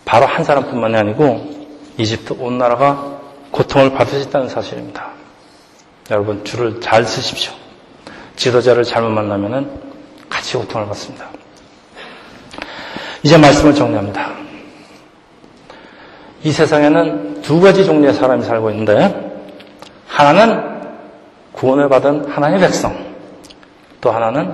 바로 0.04 0.26
한 0.26 0.44
사람뿐만이 0.44 0.96
아니고 0.96 1.66
이집트 1.96 2.34
온 2.38 2.58
나라가 2.58 3.20
고통을 3.50 3.92
받으셨다는 3.94 4.48
사실입니다. 4.48 5.10
여러분 6.10 6.44
줄을 6.44 6.80
잘 6.80 7.04
쓰십시오. 7.04 7.52
지도자를 8.36 8.84
잘못 8.84 9.10
만나면 9.10 9.80
같이 10.28 10.56
고통을 10.56 10.86
받습니다. 10.88 11.28
이제 13.22 13.38
말씀을 13.38 13.74
정리합니다. 13.74 14.33
이 16.44 16.52
세상에는 16.52 17.40
두 17.40 17.58
가지 17.60 17.86
종류의 17.86 18.12
사람이 18.12 18.44
살고 18.44 18.70
있는데 18.70 19.32
하나는 20.06 20.62
구원을 21.52 21.88
받은 21.88 22.26
하나님의 22.26 22.60
백성 22.60 22.94
또 24.02 24.10
하나는 24.10 24.52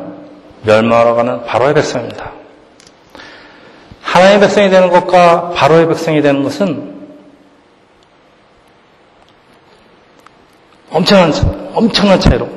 멸망하러 0.63 1.15
가는 1.15 1.45
바로의 1.45 1.75
백성입니다. 1.75 2.31
하나님의 4.03 4.41
백성이 4.41 4.71
되는 4.71 4.89
것과 4.89 5.51
바로의 5.51 5.89
백성이 5.89 6.23
되는 6.23 6.45
것은 6.45 6.95
엄청난, 10.93 11.33
엄청난 11.75 12.21
차이로 12.21 12.49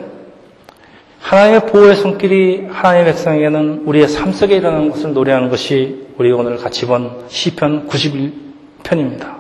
하나님의 1.22 1.66
보호의 1.68 1.96
손길이 1.96 2.68
하나님의 2.72 3.06
백성에게는 3.14 3.84
우리의 3.86 4.08
삶 4.10 4.32
속에 4.32 4.58
일어나는 4.58 4.92
것을 4.92 5.14
노래하는 5.14 5.50
것이 5.50 6.08
우리 6.20 6.32
오늘 6.32 6.58
같이 6.58 6.86
본 6.86 7.26
시편 7.30 7.88
91 7.88 8.53
편입니다. 8.84 9.38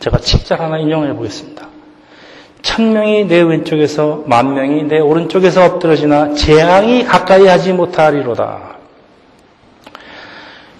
제가 0.00 0.18
책자 0.18 0.56
하나 0.56 0.78
인용해 0.78 1.14
보겠습니다. 1.14 1.68
천명이 2.62 3.26
내 3.26 3.40
왼쪽에서 3.42 4.24
만명이 4.26 4.84
내 4.84 4.98
오른쪽에서 4.98 5.64
엎드러지나 5.64 6.34
재앙이 6.34 7.04
가까이 7.04 7.46
하지 7.46 7.72
못하리로다. 7.72 8.74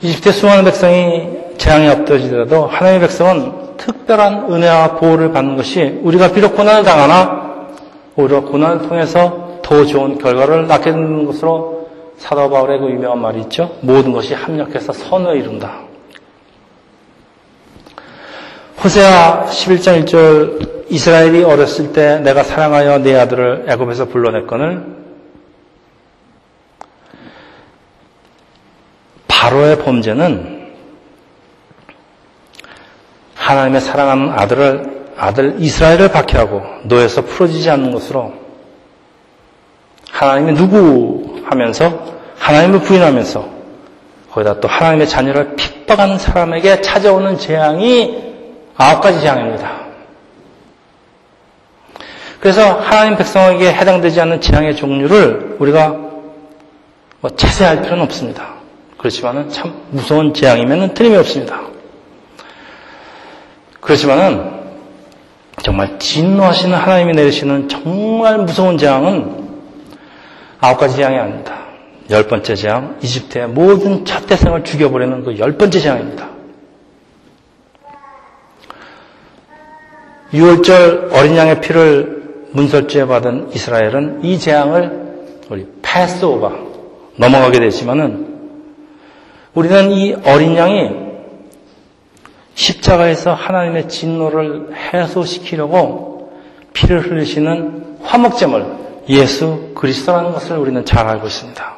이집트의 0.01 0.33
수많은 0.33 0.65
백성이 0.65 1.29
재앙에 1.57 1.89
엎드러지더라도 1.89 2.67
하나님의 2.67 3.01
백성은 3.01 3.77
특별한 3.77 4.53
은혜와 4.53 4.97
보호를 4.97 5.33
받는 5.33 5.57
것이 5.57 6.01
우리가 6.03 6.33
비록 6.33 6.57
고난을 6.57 6.85
당하나 6.85 7.69
오히려 8.17 8.43
고난을 8.43 8.89
통해서 8.89 9.61
더 9.63 9.85
좋은 9.85 10.19
결과를 10.19 10.67
낳게 10.67 10.91
되는 10.91 11.27
것으로 11.27 11.89
사도 12.19 12.49
바울의 12.51 12.79
그 12.79 12.91
유명한 12.91 13.21
말이 13.21 13.41
있죠. 13.43 13.77
모든 13.81 14.13
것이 14.13 14.35
합력해서 14.35 14.93
선을 14.93 15.37
이룬다. 15.37 15.84
호세아 18.85 19.47
11장 19.47 20.05
1절 20.05 20.91
이스라엘이 20.91 21.43
어렸을 21.43 21.95
때 21.95 22.19
내가 22.19 22.43
사랑하여 22.43 22.99
내 22.99 23.19
아들을 23.19 23.65
애굽에서 23.67 24.09
불러냈거늘 24.09 24.85
바로의 29.27 29.79
범죄는 29.79 30.75
하나님의 33.35 33.81
사랑하는 33.81 34.29
아들을 34.31 35.05
아들 35.17 35.57
이스라엘을 35.61 36.11
박해하고 36.11 36.63
노예에서 36.83 37.23
풀어지지 37.23 37.71
않는 37.71 37.91
것으로 37.91 38.35
하나님이 40.11 40.53
누구 40.57 41.41
하면서 41.47 42.05
하나님을 42.37 42.81
부인하면서 42.81 43.49
거기다 44.31 44.61
또 44.61 44.69
하나님의 44.69 45.09
자녀를 45.09 45.57
핍박하는 45.57 46.19
사람에게 46.19 46.83
찾아오는 46.83 47.39
재앙이 47.39 48.24
아홉 48.77 49.01
가지 49.01 49.21
재앙입니다. 49.21 49.85
그래서 52.41 52.79
하나님 52.81 53.17
백성에게 53.17 53.73
해당되지 53.73 54.21
않는 54.21 54.41
재앙의 54.41 54.77
종류를 54.77 55.57
우리가 55.59 55.89
뭐 57.21 57.31
자세할 57.35 57.83
필요는 57.83 58.05
없습니다. 58.05 58.55
그렇지만은 58.99 59.49
참 59.51 59.75
무서운 59.91 60.35
재앙이면 60.35 60.95
틀림이 60.95 61.17
없습니다. 61.17 61.61
그렇지만은 63.81 64.63
정말 65.63 65.99
진노하시는 65.99 66.77
하나님이 66.77 67.13
내리시는 67.13 67.69
정말 67.69 68.39
무서운 68.39 68.77
재앙은 68.77 69.45
아홉 70.61 70.79
가지 70.79 70.97
재앙이 70.97 71.17
아닙니다. 71.17 71.55
열 72.11 72.27
번째 72.27 72.55
재앙, 72.55 72.99
이집트의 73.03 73.49
모든 73.49 74.05
첫 74.05 74.27
대생을 74.27 74.65
죽여버리는 74.65 75.25
그 75.25 75.39
열 75.39 75.57
번째 75.57 75.81
재앙입니다. 75.81 76.29
6월절 80.35 81.13
어린 81.13 81.37
양의 81.37 81.61
피를 81.61 82.49
문설주에 82.51 83.07
받은 83.07 83.51
이스라엘은 83.55 84.25
이 84.25 84.39
재앙을 84.39 85.05
우리 85.49 85.67
패스오바 85.81 86.53
넘어가게 87.17 87.61
되지만은 87.61 88.35
우리는 89.55 89.93
이 89.93 90.15
어린 90.25 90.57
양이 90.57 90.91
십자가에서 92.55 93.33
하나님의 93.33 93.89
진노를 93.89 94.71
해소시키려고 94.75 96.33
피를 96.73 97.01
흘리시는 97.01 97.99
화목제물 98.03 98.67
예수 99.09 99.73
그리스도라는 99.77 100.33
것을 100.33 100.59
우리는 100.59 100.85
잘 100.85 101.07
알고 101.07 101.27
있습니다. 101.29 101.75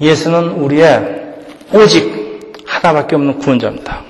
예수는 0.00 0.50
우리의 0.52 1.34
오직 1.72 2.62
하나밖에 2.66 3.14
없는 3.14 3.38
구원자입니다. 3.38 4.05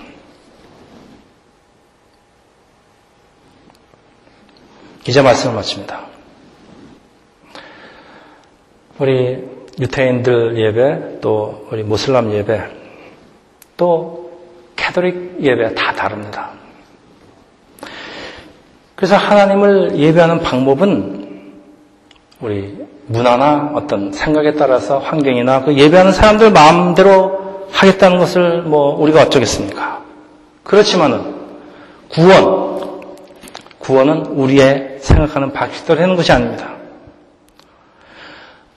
이제 5.06 5.22
말씀을 5.22 5.54
마칩니다. 5.54 6.00
우리 8.98 9.44
유태인들 9.78 10.58
예배, 10.58 11.20
또 11.20 11.68
우리 11.70 11.82
무슬람 11.82 12.32
예배, 12.32 12.60
또 13.76 14.32
캐톨릭 14.74 15.36
예배 15.40 15.74
다 15.74 15.92
다릅니다. 15.92 16.50
그래서 18.94 19.16
하나님을 19.16 19.98
예배하는 19.98 20.40
방법은 20.40 21.52
우리 22.40 22.86
문화나 23.06 23.72
어떤 23.74 24.12
생각에 24.12 24.54
따라서 24.54 24.98
환경이나 24.98 25.64
그 25.64 25.76
예배하는 25.76 26.12
사람들 26.12 26.50
마음대로 26.50 27.66
하겠다는 27.70 28.18
것을 28.18 28.62
뭐 28.62 28.98
우리가 29.00 29.22
어쩌겠습니까? 29.22 30.02
그렇지만은 30.62 31.34
구원, 32.08 33.02
구원은 33.78 34.26
우리의 34.26 34.95
생각하는 35.06 35.52
방식대로 35.52 36.02
하는 36.02 36.16
것이 36.16 36.32
아닙니다. 36.32 36.70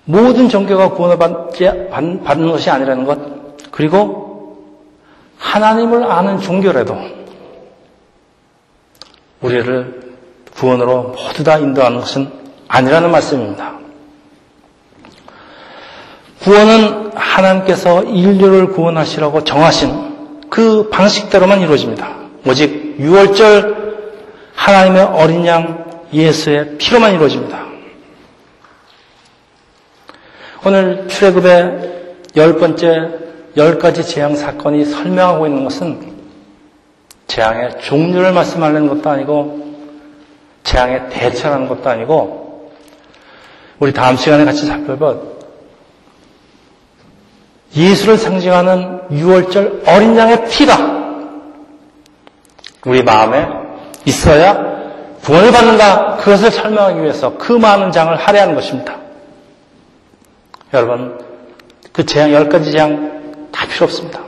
모든 0.06 0.50
종교가 0.50 0.92
구원을 0.92 1.18
받는 1.18 2.52
것이 2.52 2.70
아니라는 2.70 3.06
것, 3.06 3.20
그리고 3.72 4.66
하나님을 5.38 6.04
아는 6.04 6.40
종교라도 6.40 6.98
우리를 9.42 10.16
구원으로 10.56 11.16
모두 11.16 11.44
다 11.44 11.58
인도하는 11.58 12.00
것은 12.00 12.32
아니라는 12.68 13.12
말씀입니다. 13.12 13.74
구원은 16.42 17.12
하나님께서 17.16 18.04
인류를 18.04 18.70
구원하시라고 18.70 19.44
정하신 19.44 20.40
그 20.50 20.90
방식대로만 20.90 21.62
이루어집니다. 21.62 22.16
오직 22.48 22.98
6월절 23.00 23.78
하나님의 24.56 25.04
어린 25.04 25.46
양 25.46 25.89
예수의 26.14 26.78
피로만 26.78 27.14
이루어집니다. 27.14 27.66
오늘 30.66 31.08
출애굽의 31.08 32.16
열 32.36 32.58
번째 32.58 33.10
열 33.58 33.80
가지 33.80 34.06
재앙 34.06 34.36
사건이 34.36 34.86
설명하고 34.86 35.48
있는 35.48 35.64
것은 35.64 36.20
재앙의 37.28 37.80
종류를 37.82 38.34
말씀하려는 38.34 38.88
것도 38.90 39.10
아니고 39.10 39.70
재앙에 40.64 41.10
대처하는 41.10 41.68
것도 41.68 41.90
아니고 41.90 42.74
우리 43.80 43.94
다음 43.94 44.18
시간에 44.18 44.46
같이 44.46 44.66
살펴볼 44.66 45.40
예수를 47.76 48.18
상징하는 48.18 49.02
6월절 49.10 49.88
어린 49.88 50.18
양의 50.18 50.48
피가 50.50 51.00
우리 52.86 53.04
마음에 53.04 53.48
있어야 54.06 54.69
구원을 55.30 55.52
받는다. 55.52 56.16
그것을 56.16 56.50
설명하기 56.50 57.04
위해서 57.04 57.38
그 57.38 57.54
많은 57.54 57.92
장을 57.92 58.16
할애하는 58.16 58.56
것입니다. 58.56 58.96
여러분, 60.74 61.20
그 61.92 62.04
재앙, 62.04 62.34
열 62.34 62.50
가지 62.50 62.72
재앙 62.72 63.48
다 63.52 63.68
필요 63.68 63.86
없습니다. 63.86 64.22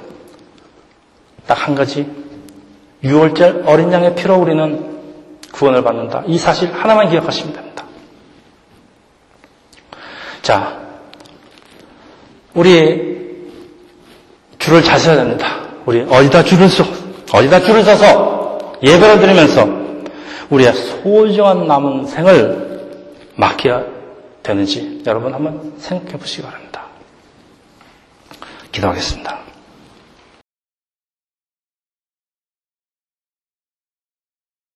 딱 1.47 1.57
한 1.57 1.73
가지. 1.73 2.07
6월절 3.03 3.63
어린 3.65 3.91
양의 3.91 4.13
피로 4.13 4.35
우리는 4.35 5.01
구원을 5.51 5.83
받는다. 5.83 6.21
이 6.27 6.37
사실 6.37 6.71
하나만 6.71 7.09
기억하시면 7.09 7.53
됩니다. 7.53 7.83
자, 10.43 10.77
우리 12.53 13.49
줄을 14.59 14.83
잘 14.83 14.99
서야 14.99 15.15
됩니다. 15.15 15.61
우리 15.87 16.01
어디다 16.07 16.43
줄을 16.43 16.69
서, 16.69 16.83
어디다 17.33 17.61
줄을 17.61 17.83
서서 17.83 18.75
예배를 18.83 19.19
드리면서 19.19 19.80
우리의 20.51 20.73
소중한 20.73 21.65
남은 21.65 22.05
생을 22.05 22.89
맡겨야 23.35 23.83
되는지 24.43 25.01
여러분 25.07 25.33
한번 25.33 25.73
생각해 25.77 26.17
보시기 26.17 26.43
바랍니다. 26.43 26.85
기도하겠습니다. 28.71 29.50